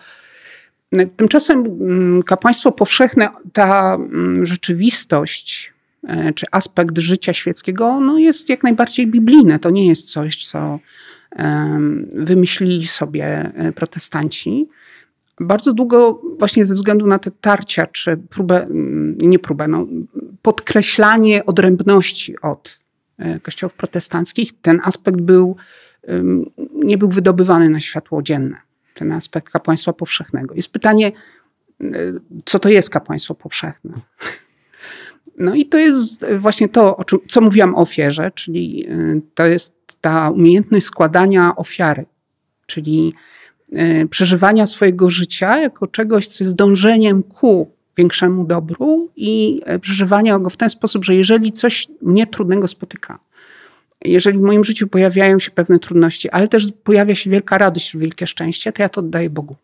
[1.16, 5.72] Tymczasem mm, kapłaństwo powszechne, ta mm, rzeczywistość
[6.08, 9.58] e, czy aspekt życia świeckiego no jest jak najbardziej biblijne.
[9.58, 10.78] To nie jest coś, co
[12.12, 14.68] wymyślili sobie e, protestanci
[15.40, 18.66] bardzo długo właśnie ze względu na te tarcia, czy próbę,
[19.18, 19.86] nie próbę, no,
[20.42, 22.78] podkreślanie odrębności od
[23.18, 25.56] e, kościołów protestanckich, ten aspekt był,
[26.74, 28.56] nie był wydobywany na światło dzienne.
[28.94, 30.54] Ten aspekt kapłaństwa powszechnego.
[30.54, 31.12] Jest pytanie,
[31.80, 31.84] e,
[32.44, 33.92] co to jest kapłaństwo powszechne?
[35.38, 39.46] No i to jest właśnie to, o czym, co mówiłam o ofierze, czyli e, to
[39.46, 42.04] jest ta umiejętność składania ofiary,
[42.66, 43.12] czyli
[43.72, 50.38] E, przeżywania swojego życia jako czegoś, co jest dążeniem ku większemu dobru i e, przeżywania
[50.38, 53.18] go w ten sposób, że jeżeli coś mnie trudnego spotyka,
[54.04, 58.26] jeżeli w moim życiu pojawiają się pewne trudności, ale też pojawia się wielka radość, wielkie
[58.26, 59.56] szczęście, to ja to oddaję Bogu.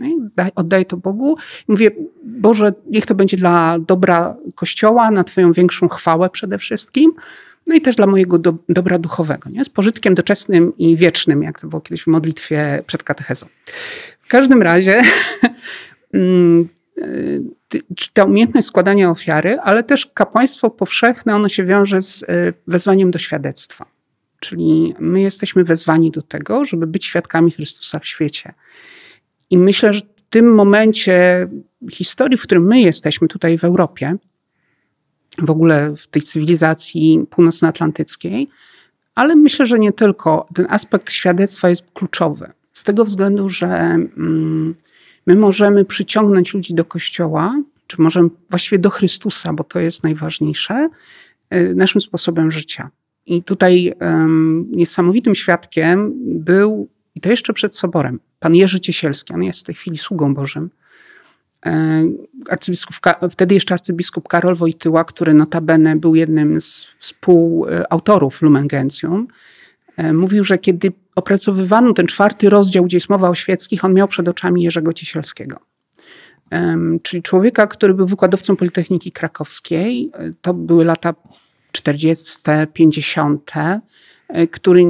[0.00, 1.36] No oddaję to Bogu
[1.68, 1.90] mówię,
[2.24, 7.12] Boże, niech to będzie dla dobra Kościoła, na Twoją większą chwałę przede wszystkim
[7.66, 9.64] no i też dla mojego do, dobra duchowego, nie?
[9.64, 13.46] z pożytkiem doczesnym i wiecznym, jak to było kiedyś w modlitwie przed katechezą.
[14.20, 15.02] W każdym razie
[16.14, 17.42] mm, y,
[18.12, 22.26] ta umiejętność składania ofiary, ale też kapłaństwo powszechne, ono się wiąże z y,
[22.66, 23.86] wezwaniem do świadectwa.
[24.40, 28.52] Czyli my jesteśmy wezwani do tego, żeby być świadkami Chrystusa w świecie.
[29.50, 31.48] I myślę, że w tym momencie
[31.90, 34.16] historii, w którym my jesteśmy tutaj w Europie,
[35.38, 38.48] w ogóle w tej cywilizacji północnoatlantyckiej,
[39.14, 40.46] ale myślę, że nie tylko.
[40.54, 42.52] Ten aspekt świadectwa jest kluczowy.
[42.72, 44.74] Z tego względu, że mm,
[45.26, 50.88] my możemy przyciągnąć ludzi do kościoła, czy możemy właściwie do Chrystusa, bo to jest najważniejsze,
[51.54, 52.90] y, naszym sposobem życia.
[53.26, 59.34] I tutaj um, niesamowitym świadkiem był, i to jeszcze przed soborem, pan Jerzy Ciesielski.
[59.34, 60.70] On jest w tej chwili sługą Bożym
[61.66, 62.04] E,
[62.48, 62.96] arcybiskup,
[63.30, 69.28] wtedy jeszcze arcybiskup Karol Wojtyła, który notabene był jednym z współautorów Lumen Gentium,
[69.96, 74.08] e, mówił, że kiedy opracowywano ten czwarty rozdział, gdzie jest mowa o świeckich, on miał
[74.08, 75.60] przed oczami Jerzego Ciesielskiego.
[77.02, 80.10] Czyli człowieka, który był wykładowcą Politechniki Krakowskiej.
[80.14, 81.14] E, to były lata
[81.72, 82.40] 40.,
[82.72, 83.52] 50.,
[84.28, 84.84] E, który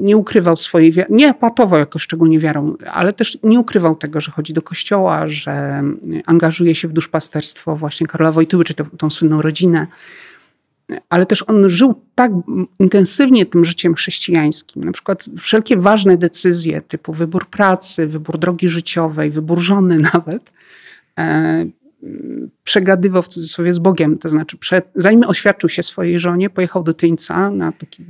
[0.00, 4.30] nie ukrywał swojej wiary, nie patował jako szczególnie wiarą, ale też nie ukrywał tego, że
[4.30, 5.82] chodzi do kościoła, że
[6.26, 9.86] angażuje się w duszpasterstwo właśnie Karola Wojtyły, czy to, tą słynną rodzinę.
[11.08, 12.32] Ale też on żył tak
[12.78, 14.84] intensywnie tym życiem chrześcijańskim.
[14.84, 20.52] Na przykład wszelkie ważne decyzje, typu wybór pracy, wybór drogi życiowej, wybór żony nawet,
[21.18, 21.66] e,
[22.64, 24.18] przegadywał w cudzysłowie z Bogiem.
[24.18, 28.04] To znaczy, przed, zanim oświadczył się swojej żonie, pojechał do Tyńca na taki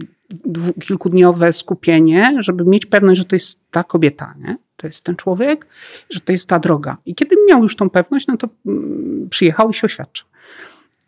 [0.80, 4.56] kilkudniowe skupienie, żeby mieć pewność, że to jest ta kobieta, nie?
[4.76, 5.66] to jest ten człowiek,
[6.10, 6.96] że to jest ta droga.
[7.06, 10.26] I kiedy miał już tą pewność, no to mm, przyjechał i się oświadczył.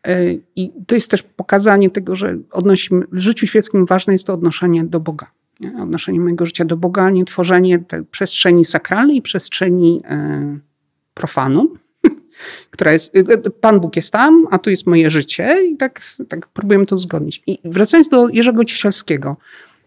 [0.07, 4.35] E, I to jest też pokazanie tego, że odnosimy, w życiu świeckim ważne jest to
[4.35, 5.31] odnoszenie do Boga.
[5.61, 5.83] Nie?
[5.83, 10.59] Odnoszenie mojego życia do Boga, nie tworzenie tej przestrzeni sakralnej i przestrzeni e,
[11.15, 11.79] profanum,
[12.71, 16.49] która jest, y, Pan Bóg jest tam, a tu jest moje życie i tak, tak
[16.49, 17.43] próbujemy to uzgodnić.
[17.47, 19.37] I wracając do Jerzego Ciesielskiego,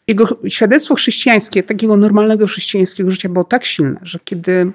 [0.07, 4.71] jego świadectwo chrześcijańskie, takiego normalnego chrześcijańskiego życia było tak silne, że kiedy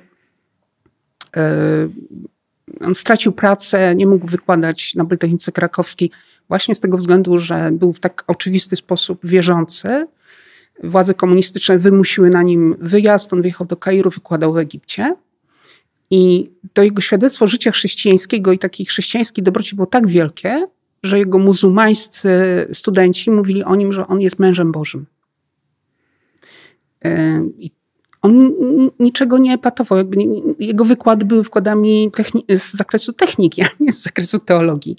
[2.80, 6.10] on stracił pracę, nie mógł wykładać na Politechnice Krakowskiej
[6.50, 10.06] właśnie z tego względu, że był w tak oczywisty sposób wierzący.
[10.84, 15.14] Władze komunistyczne wymusiły na nim wyjazd, on wyjechał do Kairu, wykładał w Egipcie.
[16.10, 20.66] I to jego świadectwo życia chrześcijańskiego i takiej chrześcijańskiej dobroci było tak wielkie,
[21.02, 22.30] że jego muzułmańscy
[22.72, 25.06] studenci mówili o nim, że on jest mężem Bożym.
[27.58, 27.70] I
[28.22, 28.52] on
[28.98, 29.98] niczego nie epatował.
[29.98, 30.16] Jakby
[30.58, 32.10] jego wykłady były wykładami
[32.48, 34.96] z zakresu techniki, a nie z zakresu teologii.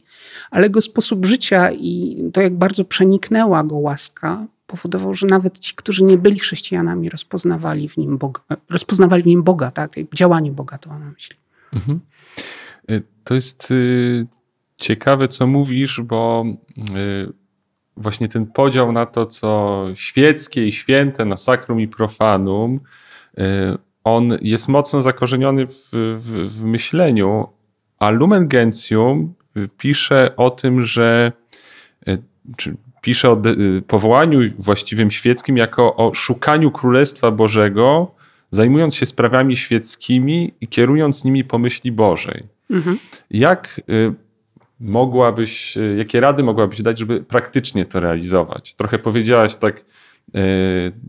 [0.52, 5.76] Ale jego sposób życia i to, jak bardzo przeniknęła go łaska, powodował, że nawet ci,
[5.76, 9.92] którzy nie byli chrześcijanami, rozpoznawali w nim Boga, rozpoznawali w nim Boga, tak?
[10.16, 11.36] działanie Boga, to mam na myśli.
[11.74, 12.00] Mhm.
[12.92, 14.28] Y, to jest y,
[14.78, 16.46] ciekawe, co mówisz, bo
[16.78, 17.34] y,
[17.98, 22.80] właśnie ten podział na to, co świeckie i święte, na sakrum i profanum,
[24.04, 27.48] on jest mocno zakorzeniony w, w, w myśleniu,
[28.00, 29.34] a Lumen Gentium
[29.78, 31.32] pisze o tym, że
[32.58, 33.42] czy pisze o
[33.88, 38.12] powołaniu właściwym świeckim jako o szukaniu Królestwa Bożego,
[38.52, 42.44] zajmując się sprawami świeckimi i kierując nimi po myśli Bożej.
[42.70, 43.00] Mhm.
[43.32, 44.14] Jak y,
[44.80, 48.76] mogłabyś, y, jakie rady mogłabyś dać, żeby praktycznie to realizować?
[48.76, 49.84] Trochę powiedziałaś tak y,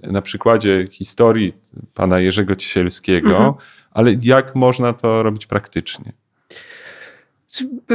[0.02, 1.52] na przykładzie historii
[1.94, 3.54] pana Jerzego Ciesielskiego, mhm.
[3.90, 6.12] ale jak można to robić praktycznie?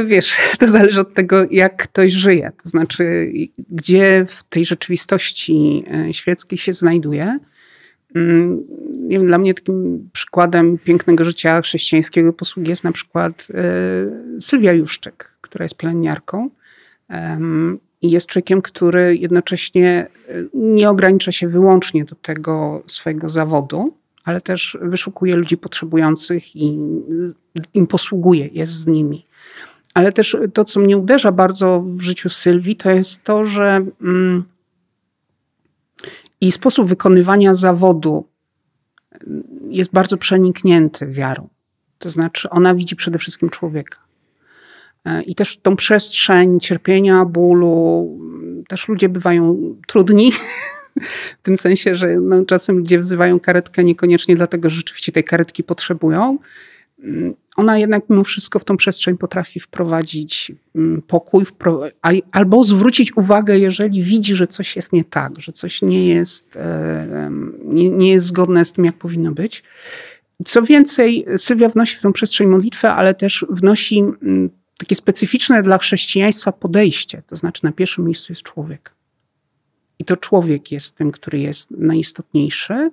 [0.04, 2.52] Wiesz, to zależy od tego, jak ktoś żyje.
[2.62, 3.32] To znaczy,
[3.70, 7.38] gdzie w tej rzeczywistości e, świeckiej się znajduje.
[8.14, 8.62] Mm,
[9.08, 15.32] wiem, dla mnie takim przykładem pięknego życia chrześcijańskiego posługi jest na przykład e, Sylwia Juszczyk,
[15.40, 16.50] która jest pielęgniarką
[18.02, 24.40] i jest człowiekiem, który jednocześnie e, nie ogranicza się wyłącznie do tego swojego zawodu, ale
[24.40, 26.78] też wyszukuje ludzi potrzebujących i
[27.74, 29.26] im posługuje, jest z nimi.
[29.94, 34.44] Ale też to, co mnie uderza bardzo w życiu Sylwii, to jest to, że mm,
[36.40, 38.24] i sposób wykonywania zawodu
[39.68, 41.48] jest bardzo przeniknięty wiarą.
[41.98, 44.07] To znaczy, ona widzi przede wszystkim człowieka.
[45.04, 48.18] E, I też tą przestrzeń cierpienia, bólu,
[48.68, 50.32] też ludzie bywają trudni,
[51.40, 55.64] w tym sensie, że no, czasem ludzie wzywają karetkę niekoniecznie dlatego, że rzeczywiście tej karetki
[55.64, 56.38] potrzebują,
[57.56, 61.44] ona jednak mimo wszystko w tą przestrzeń potrafi wprowadzić mm, pokój,
[62.32, 67.30] albo zwrócić uwagę, jeżeli widzi, że coś jest nie tak, że coś nie jest, e,
[67.64, 69.62] nie, nie jest zgodne z tym, jak powinno być.
[70.44, 75.78] Co więcej, Sylwia wnosi w tą przestrzeń modlitwę, ale też wnosi mm, takie specyficzne dla
[75.78, 77.22] chrześcijaństwa podejście.
[77.26, 78.94] To znaczy, na pierwszym miejscu jest człowiek.
[79.98, 82.90] I to człowiek jest tym, który jest najistotniejszy, e,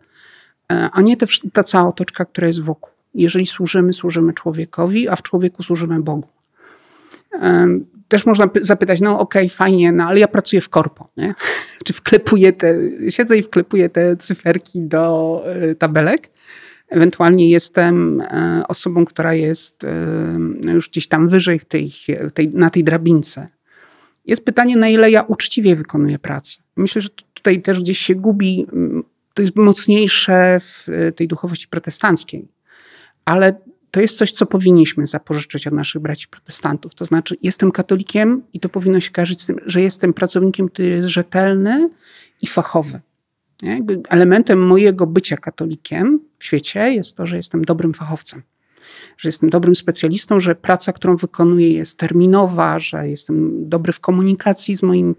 [0.94, 2.92] a nie te, ta cała otoczka, która jest wokół.
[3.14, 6.28] Jeżeli służymy, służymy człowiekowi, a w człowieku służymy Bogu.
[8.08, 11.34] Też można zapytać, no okej, okay, fajnie, no ale ja pracuję w korpo, nie?
[11.86, 12.76] Czy wklepuję te,
[13.10, 16.30] siedzę i wklepuję te cyferki do e, tabelek.
[16.96, 21.92] Ewentualnie jestem e, osobą, która jest e, już gdzieś tam wyżej w tej,
[22.30, 23.48] w tej, na tej drabince.
[24.26, 26.62] Jest pytanie, na ile ja uczciwie wykonuję pracę.
[26.76, 28.66] Myślę, że tutaj też gdzieś się gubi,
[29.34, 32.48] to jest mocniejsze w tej duchowości protestanckiej
[33.26, 36.96] ale to jest coś, co powinniśmy zapożyczyć od naszych braci protestantów.
[36.96, 40.88] To znaczy, jestem katolikiem i to powinno się kojarzyć z tym, że jestem pracownikiem, który
[40.88, 41.90] jest rzetelny
[42.42, 43.02] i fachowy.
[44.10, 48.42] Elementem mojego bycia katolikiem w świecie jest to, że jestem dobrym fachowcem,
[49.18, 54.76] że jestem dobrym specjalistą, że praca, którą wykonuję, jest terminowa, że jestem dobry w komunikacji
[54.76, 55.14] z moimi,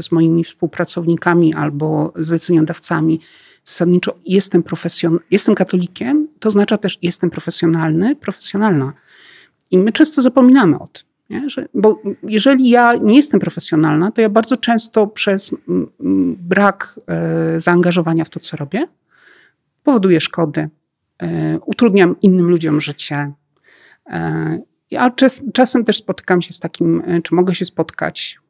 [0.00, 3.20] z moimi współpracownikami albo zleceniodawcami
[3.64, 8.92] zasadniczo jestem, profesjon- jestem katolikiem, to oznacza też jestem profesjonalny, profesjonalna.
[9.70, 11.11] I my często zapominamy o tym.
[11.32, 11.48] Nie?
[11.48, 15.54] Że, bo jeżeli ja nie jestem profesjonalna, to ja bardzo często przez
[16.36, 18.86] brak e, zaangażowania w to, co robię,
[19.82, 20.68] powoduję szkody,
[21.22, 23.32] e, utrudniam innym ludziom życie.
[24.06, 24.58] E,
[24.90, 28.42] ja czas, czasem też spotykam się z takim, e, czy mogę się spotkać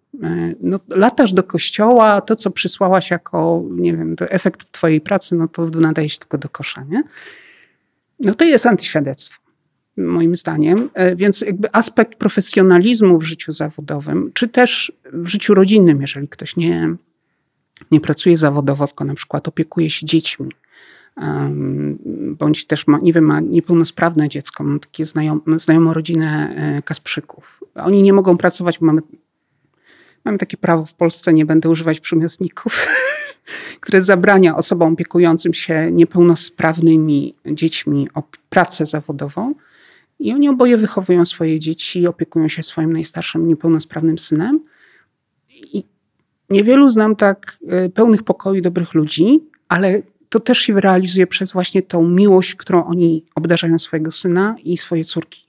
[0.61, 5.67] no, latasz do kościoła, to co przysłałaś jako, nie wiem, efekt twojej pracy, no to
[5.67, 7.03] nadaje się tylko do kosza, nie?
[8.21, 9.42] No to jest antyświadectwo,
[9.97, 10.91] moim zdaniem.
[10.95, 16.57] E, więc jakby aspekt profesjonalizmu w życiu zawodowym, czy też w życiu rodzinnym, jeżeli ktoś
[16.57, 16.95] nie,
[17.91, 20.49] nie pracuje zawodowo, tylko na przykład opiekuje się dziećmi,
[22.39, 27.65] bądź też ma, nie wiem, ma niepełnosprawne dziecko, mam takie znajom, znajomą rodzinę e, Kasprzyków.
[27.75, 29.03] Oni nie mogą pracować, bo mamy
[30.25, 32.87] Mamy takie prawo w Polsce, nie będę używać przymiotników,
[33.81, 39.55] które zabrania osobom opiekującym się niepełnosprawnymi dziećmi o pracę zawodową.
[40.23, 44.61] I oni oboje wychowują swoje dzieci, opiekują się swoim najstarszym niepełnosprawnym synem.
[45.73, 45.85] I
[46.51, 51.83] niewielu znam tak e, pełnych pokoju dobrych ludzi, ale to też się realizuje przez właśnie
[51.83, 55.47] tą miłość, którą oni obdarzają swojego syna i swoje córki.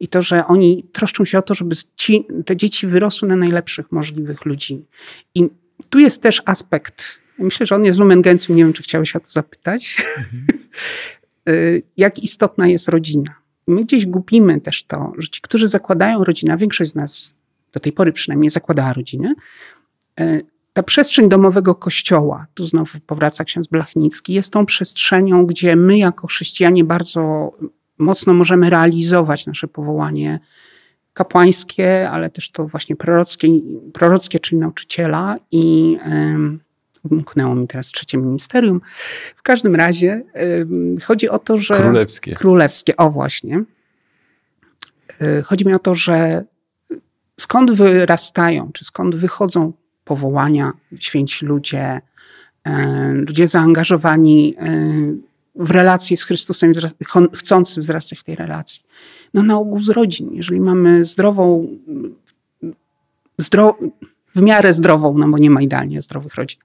[0.00, 3.92] I to, że oni troszczą się o to, żeby ci, te dzieci wyrosły na najlepszych
[3.92, 4.86] możliwych ludzi.
[5.34, 5.48] I
[5.90, 9.28] tu jest też aspekt, myślę, że on jest lumengencją, nie wiem, czy chciałeś o to
[9.28, 11.80] zapytać, mhm.
[11.96, 13.47] jak istotna jest rodzina.
[13.68, 17.34] My gdzieś gubimy też to, że ci, którzy zakładają rodzinę, większość z nas
[17.72, 19.34] do tej pory przynajmniej zakładała rodzinę,
[20.20, 20.42] y,
[20.72, 26.26] ta przestrzeń domowego kościoła, tu znowu powraca ksiądz Blachnicki, jest tą przestrzenią, gdzie my jako
[26.26, 27.52] chrześcijanie bardzo
[27.98, 30.38] mocno możemy realizować nasze powołanie
[31.12, 33.48] kapłańskie, ale też to właśnie prorockie,
[33.92, 36.60] prorockie czyli nauczyciela i um,
[37.10, 38.80] umknęło mi teraz trzecie ministerium.
[39.36, 40.22] W każdym razie
[40.58, 41.76] um, chodzi o to, że...
[41.76, 42.34] Królewskie.
[42.34, 43.56] Królewskie, o właśnie.
[45.20, 46.44] Um, chodzi mi o to, że
[47.40, 49.72] skąd wyrastają, czy skąd wychodzą
[50.04, 52.00] powołania, święci ludzie,
[53.14, 54.54] ludzie zaangażowani
[55.54, 56.72] w relacje z Chrystusem,
[57.34, 58.82] chcący wzrastać w tej relacji.
[59.34, 60.30] No na ogół z rodzin.
[60.32, 61.68] Jeżeli mamy zdrową,
[63.38, 63.78] zdro,
[64.38, 66.60] w miarę zdrową, no bo nie ma idealnie zdrowych rodzin,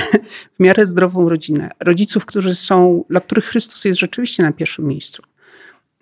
[0.56, 5.22] w miarę zdrową rodzinę, rodziców, którzy są, dla których Chrystus jest rzeczywiście na pierwszym miejscu.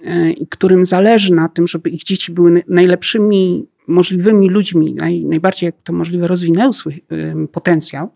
[0.05, 5.66] E, i którym zależy na tym, żeby ich dzieci były najlepszymi możliwymi ludźmi, naj, najbardziej
[5.66, 7.05] jak to możliwe rozwinęły swój
[7.53, 8.11] potencjał,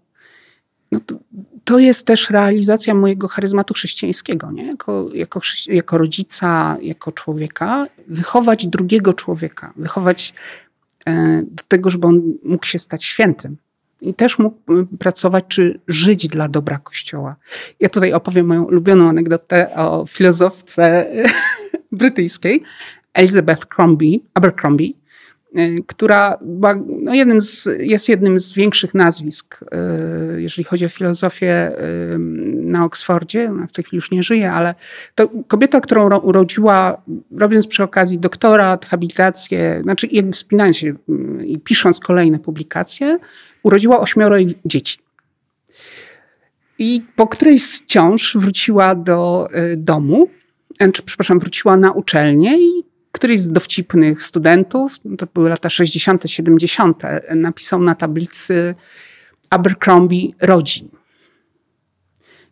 [0.93, 1.19] no to,
[1.65, 4.67] to jest też realizacja mojego charyzmatu chrześcijańskiego, nie?
[4.67, 10.35] Jako, jako, jako rodzica, jako człowieka, wychować drugiego człowieka, wychować
[11.43, 13.57] do tego, żeby on mógł się stać świętym.
[14.01, 17.37] I też mógł y, pracować czy żyć dla dobra Kościoła.
[17.81, 21.07] Ja tutaj opowiem moją ulubioną anegdotę o filozofce
[21.93, 22.63] brytyjskiej,
[23.15, 24.95] Elizabeth Crombie, Abercrombie,
[25.87, 29.61] która była, no jednym z, jest jednym z większych nazwisk,
[30.37, 31.73] y, jeżeli chodzi o filozofię
[32.15, 32.19] y,
[32.55, 33.51] na Oksfordzie.
[33.51, 34.75] Ona w tej chwili już nie żyje, ale
[35.15, 37.03] to kobieta, którą urodziła,
[37.37, 40.95] robiąc przy okazji doktorat, habilitację, znaczy jakby wspinając się
[41.45, 43.19] i pisząc kolejne publikacje,
[43.63, 44.99] urodziła ośmioro dzieci.
[46.79, 50.29] I po którejś z ciąż wróciła do domu,
[50.93, 57.03] czy przepraszam, wróciła na uczelnię i któryś z dowcipnych studentów, to były lata 60., 70.,
[57.35, 58.75] napisał na tablicy
[59.51, 60.89] Abercrombie rodzin.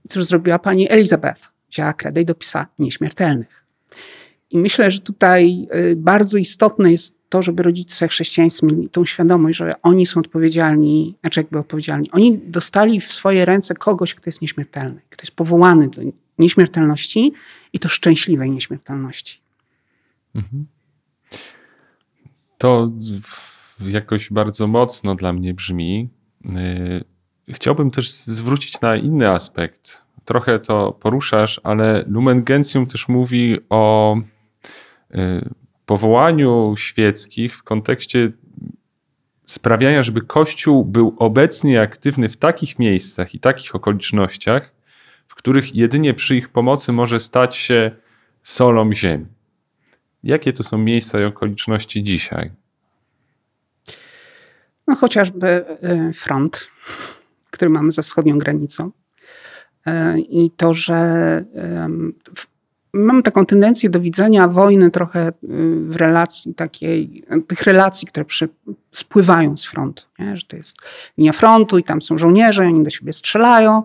[0.04, 1.40] I cóż zrobiła pani Elizabeth?
[1.70, 3.64] Wzięła kredę i dopisała nieśmiertelnych.
[4.50, 9.58] I myślę, że tutaj y, bardzo istotne jest to, żeby rodzice chrześcijańscy mieli tą świadomość,
[9.58, 12.10] że oni są odpowiedzialni, znaczy jakby odpowiedzialni.
[12.12, 16.02] Oni dostali w swoje ręce kogoś, kto jest nieśmiertelny, kto jest powołany do
[16.38, 17.32] nieśmiertelności
[17.72, 19.39] i to szczęśliwej nieśmiertelności.
[20.34, 20.66] Mhm.
[22.58, 22.90] To
[23.80, 26.08] jakoś bardzo mocno dla mnie brzmi.
[26.44, 27.04] Y,
[27.48, 30.04] chciałbym też zwrócić na inny aspekt.
[30.24, 34.16] Trochę to poruszasz, ale Lumen Gentium też mówi o
[35.14, 35.48] y,
[35.86, 38.32] powołaniu świeckich w kontekście
[39.44, 44.74] sprawiania, żeby Kościół był obecny i aktywny w takich miejscach i takich okolicznościach,
[45.28, 47.90] w których jedynie przy ich pomocy może stać się
[48.42, 49.26] solą ziemi.
[50.24, 52.50] Jakie to są miejsca i okoliczności dzisiaj?
[54.86, 55.64] No, chociażby
[56.10, 56.70] y, front,
[57.50, 58.90] który mamy za wschodnią granicą.
[59.86, 61.44] Y, I to, że
[62.92, 65.32] mamy taką tendencję do widzenia wojny trochę y,
[65.88, 68.48] w relacji takiej, tych relacji, które przy,
[68.92, 70.04] spływają z frontu.
[70.18, 70.36] Nie?
[70.36, 70.76] Że to jest
[71.18, 73.82] linia frontu i tam są żołnierze, oni do siebie strzelają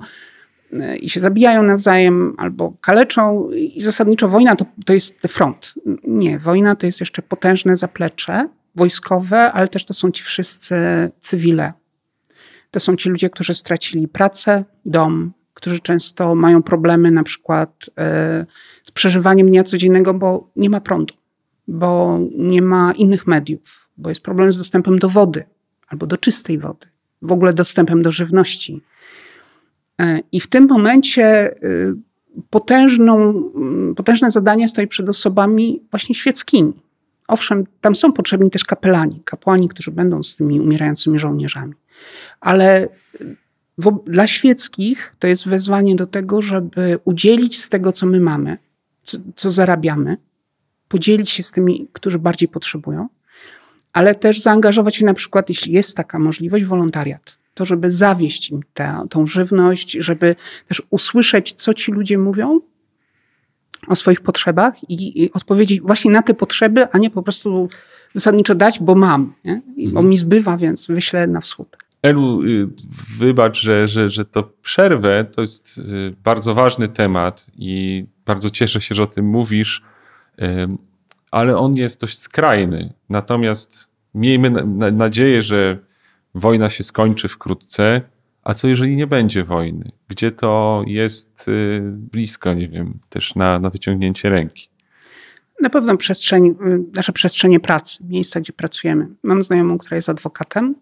[1.01, 5.74] i się zabijają nawzajem albo kaleczą i zasadniczo wojna to, to jest front.
[6.03, 10.76] Nie, wojna to jest jeszcze potężne zaplecze wojskowe, ale też to są ci wszyscy
[11.20, 11.74] cywile.
[12.72, 18.45] To są ci ludzie, którzy stracili pracę, dom, którzy często mają problemy na przykład e,
[18.84, 21.13] z przeżywaniem dnia codziennego, bo nie ma prądu,
[21.68, 25.43] bo nie ma innych mediów, bo jest problem z dostępem do wody
[25.88, 26.88] albo do czystej wody,
[27.22, 28.94] w ogóle dostępem do żywności E,
[30.31, 31.95] I w tym momencie y,
[32.49, 33.43] potężną,
[33.95, 36.73] potężne zadanie stoi przed osobami właśnie świeckimi.
[37.27, 41.73] Owszem, tam są potrzebni też kapelani, kapłani, którzy będą z tymi umierającymi żołnierzami.
[42.39, 42.87] Ale
[43.21, 43.35] y,
[43.77, 48.57] w, dla świeckich to jest wezwanie do tego, żeby udzielić z tego, co my mamy,
[49.03, 50.17] co, co zarabiamy,
[50.87, 53.07] podzielić się z tymi, którzy bardziej potrzebują,
[53.93, 58.59] ale też zaangażować się na przykład, jeśli jest taka możliwość, wolontariat to żeby zawieść im
[58.73, 60.35] tę, tą żywność, żeby
[60.67, 62.59] też usłyszeć, co ci ludzie mówią,
[63.87, 67.69] o swoich potrzebach i, i odpowiedzieć właśnie na te potrzeby, a nie po prostu
[68.13, 69.61] zasadniczo dać, bo mam, nie?
[69.75, 70.09] I, bo mhm.
[70.09, 71.77] mi zbywa, więc wyślę na wschód.
[72.01, 72.67] Elu, y,
[73.17, 75.25] wybacz, że, że, że to przerwę.
[75.35, 75.81] To jest y,
[76.23, 79.81] bardzo ważny temat i bardzo cieszę się, że o tym mówisz,
[81.31, 82.93] ale on jest dość skrajny.
[83.09, 84.49] Natomiast miejmy
[84.91, 85.79] nadzieję, że
[86.36, 88.01] wojna się skończy wkrótce.
[88.43, 89.91] A co jeżeli nie będzie wojny?
[90.07, 94.69] Gdzie to jest y, blisko, nie wiem, też na, na wyciągnięcie ręki?
[95.61, 96.55] Na pewno przestrzeń,
[96.95, 99.07] nasze przestrzenie pracy, miejsca, gdzie pracujemy.
[99.23, 100.75] Mam znajomą, która jest adwokatem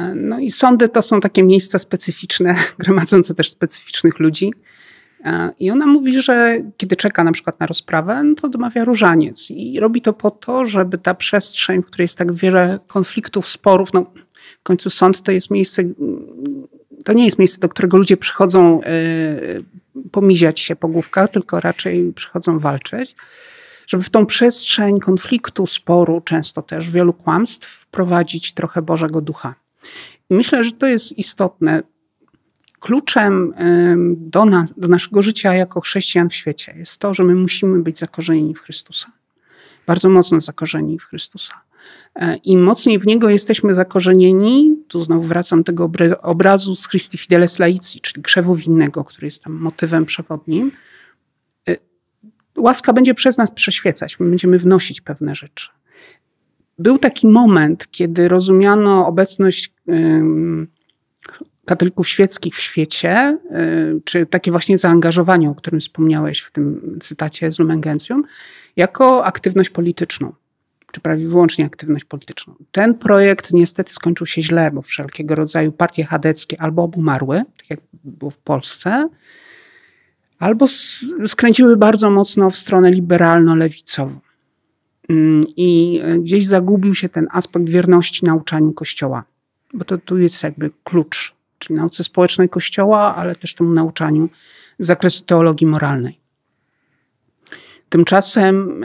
[0.00, 4.52] E, no i sądy to są takie miejsca specyficzne, gromadzące też specyficznych ludzi.
[5.24, 9.50] E, I ona mówi, że kiedy czeka na przykład na rozprawę, no to domawia różaniec.
[9.50, 13.92] I robi to po to, żeby ta przestrzeń, w której jest tak wiele konfliktów, sporów,
[13.92, 14.12] no
[14.60, 15.82] w końcu sąd to jest miejsce,
[17.04, 19.64] to nie jest miejsce, do którego ludzie przychodzą y,
[20.10, 23.16] pomiziać się po główkach, tylko raczej przychodzą walczyć.
[23.86, 29.54] Żeby w tą przestrzeń konfliktu, sporu, często też wielu kłamstw, wprowadzić trochę Bożego Ducha.
[30.30, 31.82] Myślę, że to jest istotne.
[32.80, 33.54] Kluczem
[34.16, 37.98] do, nas, do naszego życia jako chrześcijan w świecie jest to, że my musimy być
[37.98, 39.12] zakorzenieni w Chrystusa.
[39.86, 41.54] Bardzo mocno zakorzenieni w Chrystusa.
[42.14, 45.90] E, Im mocniej w Niego jesteśmy zakorzenieni, tu znowu wracam tego
[46.22, 50.72] obrazu z Christi Fideles Laici, czyli krzewu winnego, który jest tam motywem przewodnim,
[51.68, 51.76] e,
[52.56, 55.68] łaska będzie przez nas przeświecać, my będziemy wnosić pewne rzeczy.
[56.78, 59.72] Był taki moment, kiedy rozumiano obecność
[61.70, 63.38] katolików świeckich w świecie,
[63.96, 68.24] y, czy takie właśnie zaangażowanie, o którym wspomniałeś w tym cytacie z Lumen Gentium,
[68.76, 70.32] jako aktywność polityczną,
[70.92, 72.54] czy prawie wyłącznie aktywność polityczną.
[72.72, 77.80] Ten projekt niestety skończył się źle, bo wszelkiego rodzaju partie chadeckie albo obumarły, tak jak
[78.04, 79.08] było w Polsce,
[80.38, 80.66] albo
[81.26, 84.18] skręciły bardzo mocno w stronę liberalno-lewicową.
[85.08, 89.24] Mm, I e, gdzieś zagubił się ten aspekt wierności nauczaniu Kościoła,
[89.74, 94.28] bo to tu jest jakby klucz, czyli nauce społecznej Kościoła, ale też temu nauczaniu
[94.78, 96.20] z zakresu teologii moralnej.
[97.88, 98.84] Tymczasem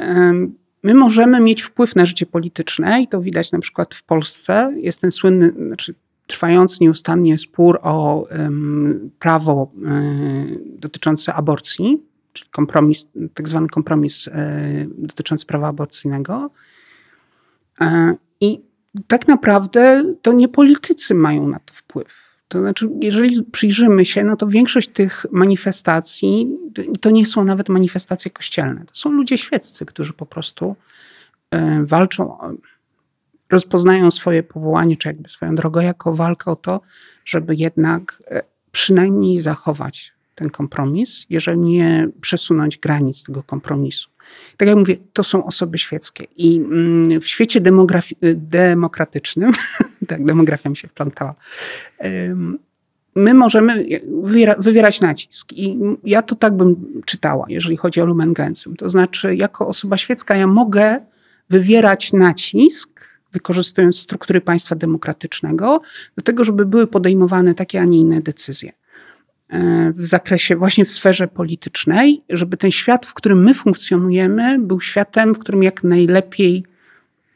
[0.85, 4.73] my możemy mieć wpływ na życie polityczne i to widać na przykład w Polsce.
[4.77, 5.95] Jest ten słynny, znaczy
[6.27, 14.85] trwający nieustannie spór o um, prawo um, dotyczące aborcji, czyli kompromis, tak zwany kompromis e,
[14.97, 16.49] dotyczący prawa aborcyjnego.
[17.81, 18.61] E, I
[19.07, 22.34] tak naprawdę to nie politycy mają na to wpływ.
[22.47, 26.47] To znaczy, jeżeli przyjrzymy się, no to większość tych manifestacji
[27.01, 28.85] to nie są nawet manifestacje kościelne.
[28.85, 30.75] To są ludzie świeccy, którzy po prostu
[31.51, 32.37] e, walczą,
[33.49, 36.81] rozpoznają swoje powołanie, czy jakby swoją drogę jako walkę o to,
[37.25, 38.23] żeby jednak
[38.71, 44.09] przynajmniej zachować ten kompromis, jeżeli nie przesunąć granic tego kompromisu.
[44.57, 46.27] Tak jak mówię, to są osoby świeckie.
[46.37, 47.61] I mm, w świecie
[48.31, 49.51] demokratycznym,
[50.07, 51.35] tak, demografia mi się wplątała,
[53.15, 53.85] my możemy
[54.57, 55.53] wywierać nacisk.
[55.53, 58.75] I ja to tak bym czytała, jeżeli chodzi o Lumen Gentium.
[58.75, 60.99] To znaczy, jako osoba świecka, ja mogę
[61.49, 62.89] wywierać nacisk,
[63.33, 65.81] wykorzystując struktury państwa demokratycznego,
[66.15, 68.71] do tego, żeby były podejmowane takie, a nie inne decyzje.
[69.55, 74.81] E, w zakresie, właśnie w sferze politycznej, żeby ten świat, w którym my funkcjonujemy, był
[74.81, 76.63] światem, w którym jak najlepiej,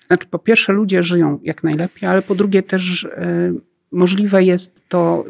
[0.08, 3.54] znaczy po pierwsze ludzie żyją jak najlepiej, ale po drugie też e,
[3.92, 5.26] możliwe jest to,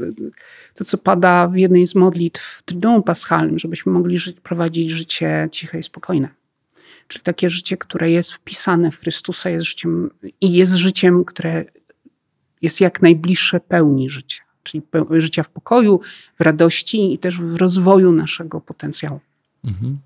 [0.75, 5.49] to co pada w jednej z modlitw w Tryduum Paschalnym, żebyśmy mogli żyć, prowadzić życie
[5.51, 6.29] ciche i spokojne.
[7.07, 10.09] Czyli takie życie, które jest wpisane w Chrystusa jest życiem,
[10.41, 11.65] i jest życiem, które
[12.61, 16.01] jest jak najbliższe pełni życia czyli życia w pokoju,
[16.39, 19.19] w radości i też w rozwoju naszego potencjału.
[19.65, 19.97] Mhm.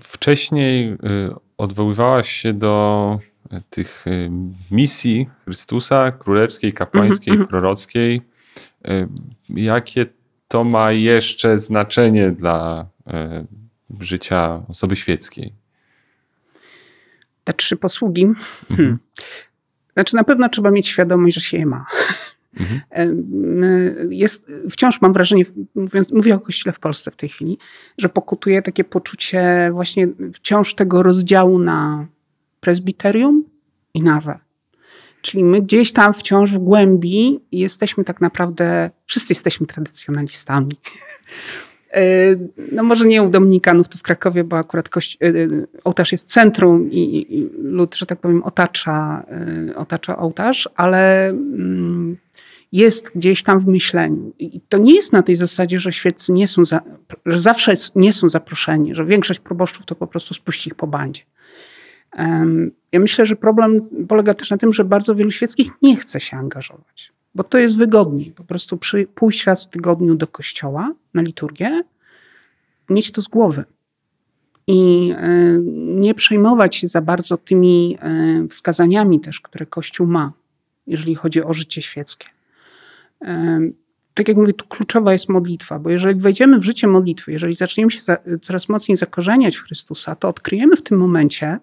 [0.00, 0.96] Wcześniej y,
[1.58, 3.18] odwoływałaś się do
[3.70, 4.30] tych y,
[4.70, 8.22] misji Chrystusa, królewskiej, kapłańskiej, mhm, prorockiej.
[8.88, 9.08] Y,
[9.48, 10.06] jakie
[10.48, 12.86] to ma jeszcze znaczenie dla
[14.00, 15.52] życia osoby świeckiej?
[17.44, 18.24] Te trzy posługi.
[18.70, 18.98] Mhm.
[19.94, 21.86] Znaczy, na pewno trzeba mieć świadomość, że się je ma.
[22.60, 24.12] Mhm.
[24.12, 25.44] Jest, wciąż mam wrażenie,
[25.74, 27.58] mówiąc, mówię o Kościele w Polsce w tej chwili,
[27.98, 32.06] że pokutuje takie poczucie właśnie wciąż tego rozdziału na
[32.60, 33.44] prezbiterium
[33.94, 34.38] i nawę.
[35.22, 40.76] Czyli my gdzieś tam wciąż w głębi jesteśmy tak naprawdę, wszyscy jesteśmy tradycjonalistami.
[41.92, 42.02] E,
[42.72, 46.90] no może nie u Dominikanów tu w Krakowie, bo akurat kości- e, ołtarz jest centrum
[46.90, 49.24] i, lud, że tak powiem, otacza,
[49.76, 52.16] otacza ołtarz, ale mm,
[52.72, 54.32] jest gdzieś tam w myśleniu.
[54.38, 56.80] I to nie jest na tej zasadzie, że świeccy nie są za,
[57.26, 61.22] że zawsze nie są zaproszeni, że większość proboszczów to po prostu spuści ich po bandzie.
[62.92, 66.36] Ja myślę, że problem polega też na tym, że bardzo wielu świeckich nie chce się
[66.36, 68.32] angażować, bo to jest wygodniej.
[68.32, 71.82] Po prostu przy, pójść raz w tygodniu do kościoła na liturgię,
[72.90, 73.64] mieć to z głowy
[74.66, 75.30] i e,
[75.76, 80.32] nie przejmować się za bardzo tymi e, wskazaniami też, które Kościół ma,
[80.86, 82.26] jeżeli chodzi o życie świeckie.
[84.14, 87.90] Tak jak mówię, tu kluczowa jest modlitwa, bo jeżeli wejdziemy w życie modlitwy, jeżeli zaczniemy
[87.90, 88.00] się
[88.42, 91.58] coraz mocniej zakorzeniać w Chrystusa, to odkryjemy w tym momencie,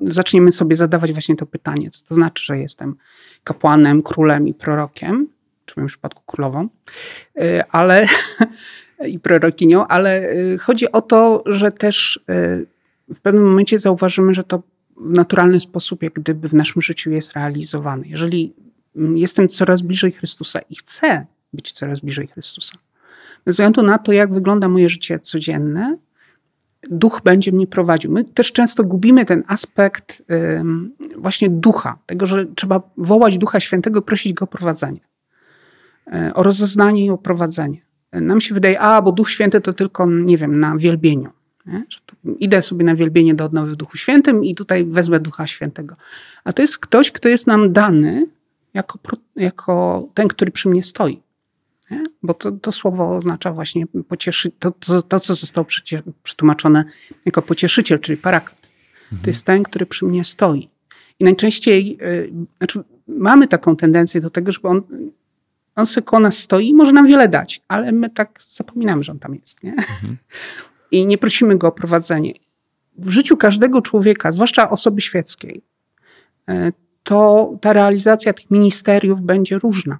[0.00, 2.96] zaczniemy sobie zadawać właśnie to pytanie, co to znaczy, że jestem
[3.44, 5.28] kapłanem, królem i prorokiem,
[5.66, 6.68] czy w moim przypadku królową,
[7.38, 8.06] y, ale
[9.12, 12.66] i prorokinią, ale y, chodzi o to, że też y,
[13.14, 14.62] w pewnym momencie zauważymy, że to
[14.96, 18.02] w naturalny sposób, jak gdyby w naszym życiu jest realizowane.
[18.06, 18.52] Jeżeli
[18.96, 22.78] mm, jestem coraz bliżej Chrystusa i chcę być coraz bliżej Chrystusa,
[23.44, 25.98] bez względu na to, jak wygląda moje życie codzienne,
[26.90, 28.12] duch będzie mnie prowadził.
[28.12, 30.22] My też często gubimy ten aspekt
[31.16, 35.00] właśnie ducha, tego, że trzeba wołać Ducha Świętego prosić go o prowadzenie,
[36.12, 37.82] e, o rozeznanie i o prowadzenie.
[38.12, 41.30] Nam się wydaje, a bo Duch Święty to tylko, nie wiem, na wielbieniu.
[42.38, 45.94] idę sobie na wielbienie do odnowy w Duchu Świętym i tutaj wezmę Ducha Świętego.
[46.44, 48.26] A to jest ktoś, kto jest nam dany
[48.74, 48.98] jako,
[49.36, 51.22] jako ten, który przy mnie stoi.
[51.90, 52.04] Nie?
[52.22, 55.66] Bo to, to słowo oznacza właśnie pocieszy, to, to, to, co zostało
[56.22, 56.84] przetłumaczone
[57.26, 58.70] jako pocieszyciel, czyli paraklet.
[59.04, 59.22] Mhm.
[59.22, 60.68] To jest ten, który przy mnie stoi.
[61.18, 64.82] I najczęściej, yy, znaczy mamy taką tendencję do tego, żeby on,
[65.76, 69.12] on sobie koło nas stoi i może nam wiele dać, ale my tak zapominamy, że
[69.12, 69.62] on tam jest.
[69.62, 69.70] Nie?
[69.70, 70.16] Mhm.
[70.92, 72.34] I nie prosimy go o prowadzenie.
[72.98, 75.62] W życiu każdego człowieka, zwłaszcza osoby świeckiej,
[76.48, 76.72] yy,
[77.02, 79.98] to ta realizacja tych ministeriów będzie różna.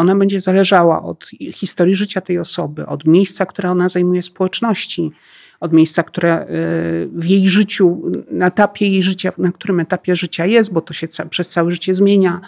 [0.00, 5.12] Ona będzie zależała od historii życia tej osoby, od miejsca, które ona zajmuje w społeczności,
[5.60, 10.46] od miejsca, które y, w jej życiu, na etapie jej życia, na którym etapie życia
[10.46, 12.40] jest, bo to się przez całe życie zmienia.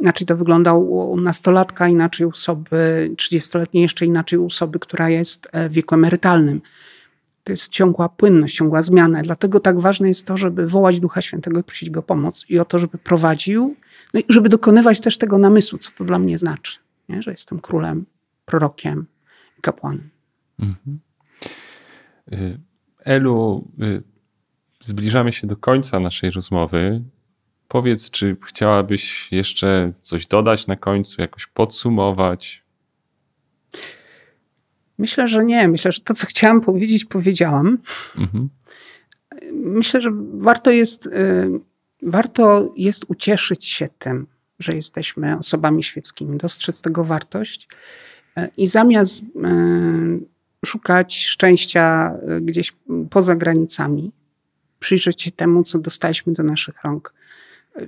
[0.00, 5.48] Inaczej to wygląda u nastolatka, inaczej u osoby 30-letniej, jeszcze inaczej u osoby, która jest
[5.52, 6.60] e, w wieku emerytalnym.
[7.44, 9.22] To jest ciągła płynność, ciągła zmiana.
[9.22, 12.58] Dlatego tak ważne jest to, żeby wołać Ducha Świętego i prosić Go o pomoc i
[12.58, 13.76] o to, żeby prowadził,
[14.14, 17.22] no i żeby dokonywać też tego namysłu, co to dla mnie znaczy nie?
[17.22, 18.06] że jestem królem,
[18.44, 19.06] prorokiem,
[19.60, 20.10] kapłanem.
[20.58, 21.00] Mhm.
[22.32, 22.60] Y,
[23.04, 23.98] Elu, y,
[24.80, 27.02] zbliżamy się do końca naszej rozmowy.
[27.68, 32.64] Powiedz, czy chciałabyś jeszcze coś dodać na końcu, jakoś podsumować?
[34.98, 35.68] Myślę, że nie.
[35.68, 37.78] Myślę, że to, co chciałam powiedzieć, powiedziałam.
[38.18, 38.48] Mhm.
[39.52, 41.10] Myślę, że warto jest, y,
[42.02, 44.26] warto jest ucieszyć się tym,
[44.58, 47.68] że jesteśmy osobami świeckimi, dostrzec tego wartość
[48.36, 49.26] e, i zamiast e,
[50.66, 52.76] szukać szczęścia e, gdzieś
[53.10, 54.12] poza granicami,
[54.78, 57.14] przyjrzeć się temu, co dostaliśmy do naszych rąk.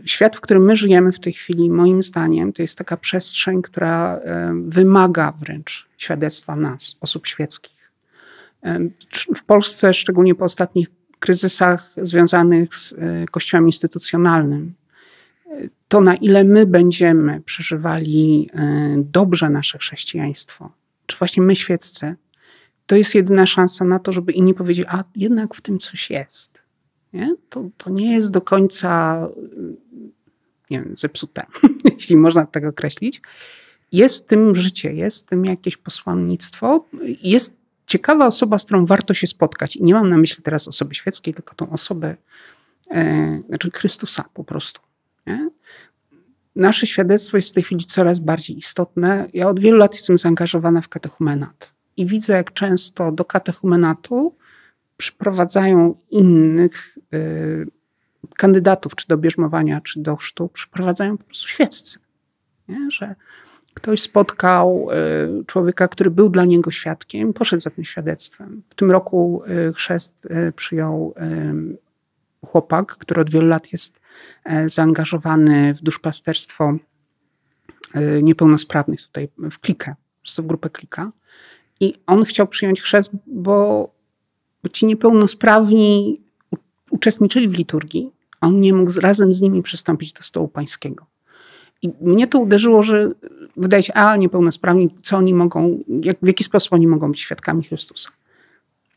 [0.04, 4.20] Świat, w którym my żyjemy w tej chwili, moim zdaniem, to jest taka przestrzeń, która
[4.64, 7.92] wymaga wręcz świadectwa nas, osób świeckich.
[9.36, 10.88] W Polsce, szczególnie po ostatnich
[11.18, 12.94] kryzysach związanych z
[13.30, 14.74] kościołem instytucjonalnym,
[15.88, 20.72] to na ile my będziemy przeżywali e, dobrze nasze chrześcijaństwo,
[21.06, 22.14] czy właśnie my świeccy,
[22.86, 26.58] to jest jedyna szansa na to, żeby inni powiedzieli, a jednak w tym coś jest.
[27.12, 27.36] Nie?
[27.48, 29.28] To, to nie jest do końca
[30.70, 31.46] nie wiem, zepsute,
[31.94, 33.22] jeśli można tak określić.
[33.92, 36.84] Jest tym życie, jest tym jakieś posłannictwo,
[37.22, 39.76] jest ciekawa osoba, z którą warto się spotkać.
[39.76, 42.16] I nie mam na myśli teraz osoby świeckiej, tylko tą osobę,
[42.90, 44.80] e, znaczy Chrystusa po prostu.
[46.58, 49.26] Nasze świadectwo jest w tej chwili coraz bardziej istotne.
[49.34, 54.36] Ja od wielu lat jestem zaangażowana w katechumenat i widzę, jak często do katechumenatu
[54.96, 57.66] przyprowadzają innych y,
[58.36, 61.98] kandydatów, czy do bierzmowania, czy do chrztu, przyprowadzają po prostu świeccy.
[62.68, 62.90] Nie?
[62.90, 63.14] Że
[63.74, 64.88] ktoś spotkał
[65.40, 68.62] y, człowieka, który był dla niego świadkiem, poszedł za tym świadectwem.
[68.68, 71.14] W tym roku y, chrzest y, przyjął
[72.46, 74.00] chłopak, który od wielu lat jest
[74.66, 76.76] zaangażowany w duszpasterstwo
[77.94, 79.94] e, niepełnosprawnych tutaj w klikę,
[80.38, 81.12] w grupę klika.
[81.80, 83.88] I on chciał przyjąć chrzest, bo
[84.72, 86.20] ci niepełnosprawni
[86.90, 88.10] uczestniczyli w liturgii,
[88.40, 91.06] a on nie mógł razem z nimi przystąpić do stołu pańskiego.
[91.82, 93.08] I mnie to uderzyło, że
[93.56, 97.64] wydaje się, a niepełnosprawni, co oni mogą, jak, w jaki sposób oni mogą być świadkami
[97.64, 98.10] Chrystusa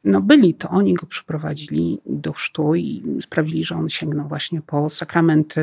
[0.04, 4.90] no byli, to oni go przyprowadzili do chrztu i sprawili, że on sięgnął właśnie po
[4.90, 5.62] sakramenty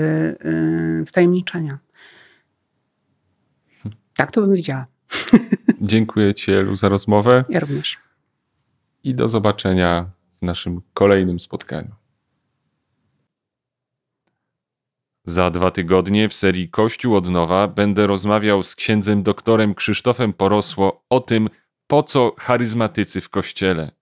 [0.98, 1.78] yy, wtajemniczenia.
[4.16, 4.86] Tak to bym widziała.
[5.80, 7.44] Dziękuję Ci, Elu, za rozmowę.
[7.48, 7.98] Ja również.
[9.04, 11.90] I do zobaczenia w naszym kolejnym spotkaniu.
[15.24, 21.04] Za dwa tygodnie w serii Kościół od nowa będę rozmawiał z księdzem doktorem Krzysztofem Porosło
[21.10, 21.48] o tym,
[21.86, 23.97] po co charyzmatycy w kościele.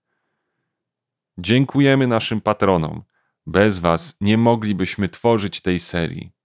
[1.39, 3.03] Dziękujemy naszym patronom.
[3.45, 6.36] Bez Was nie moglibyśmy tworzyć tej serii.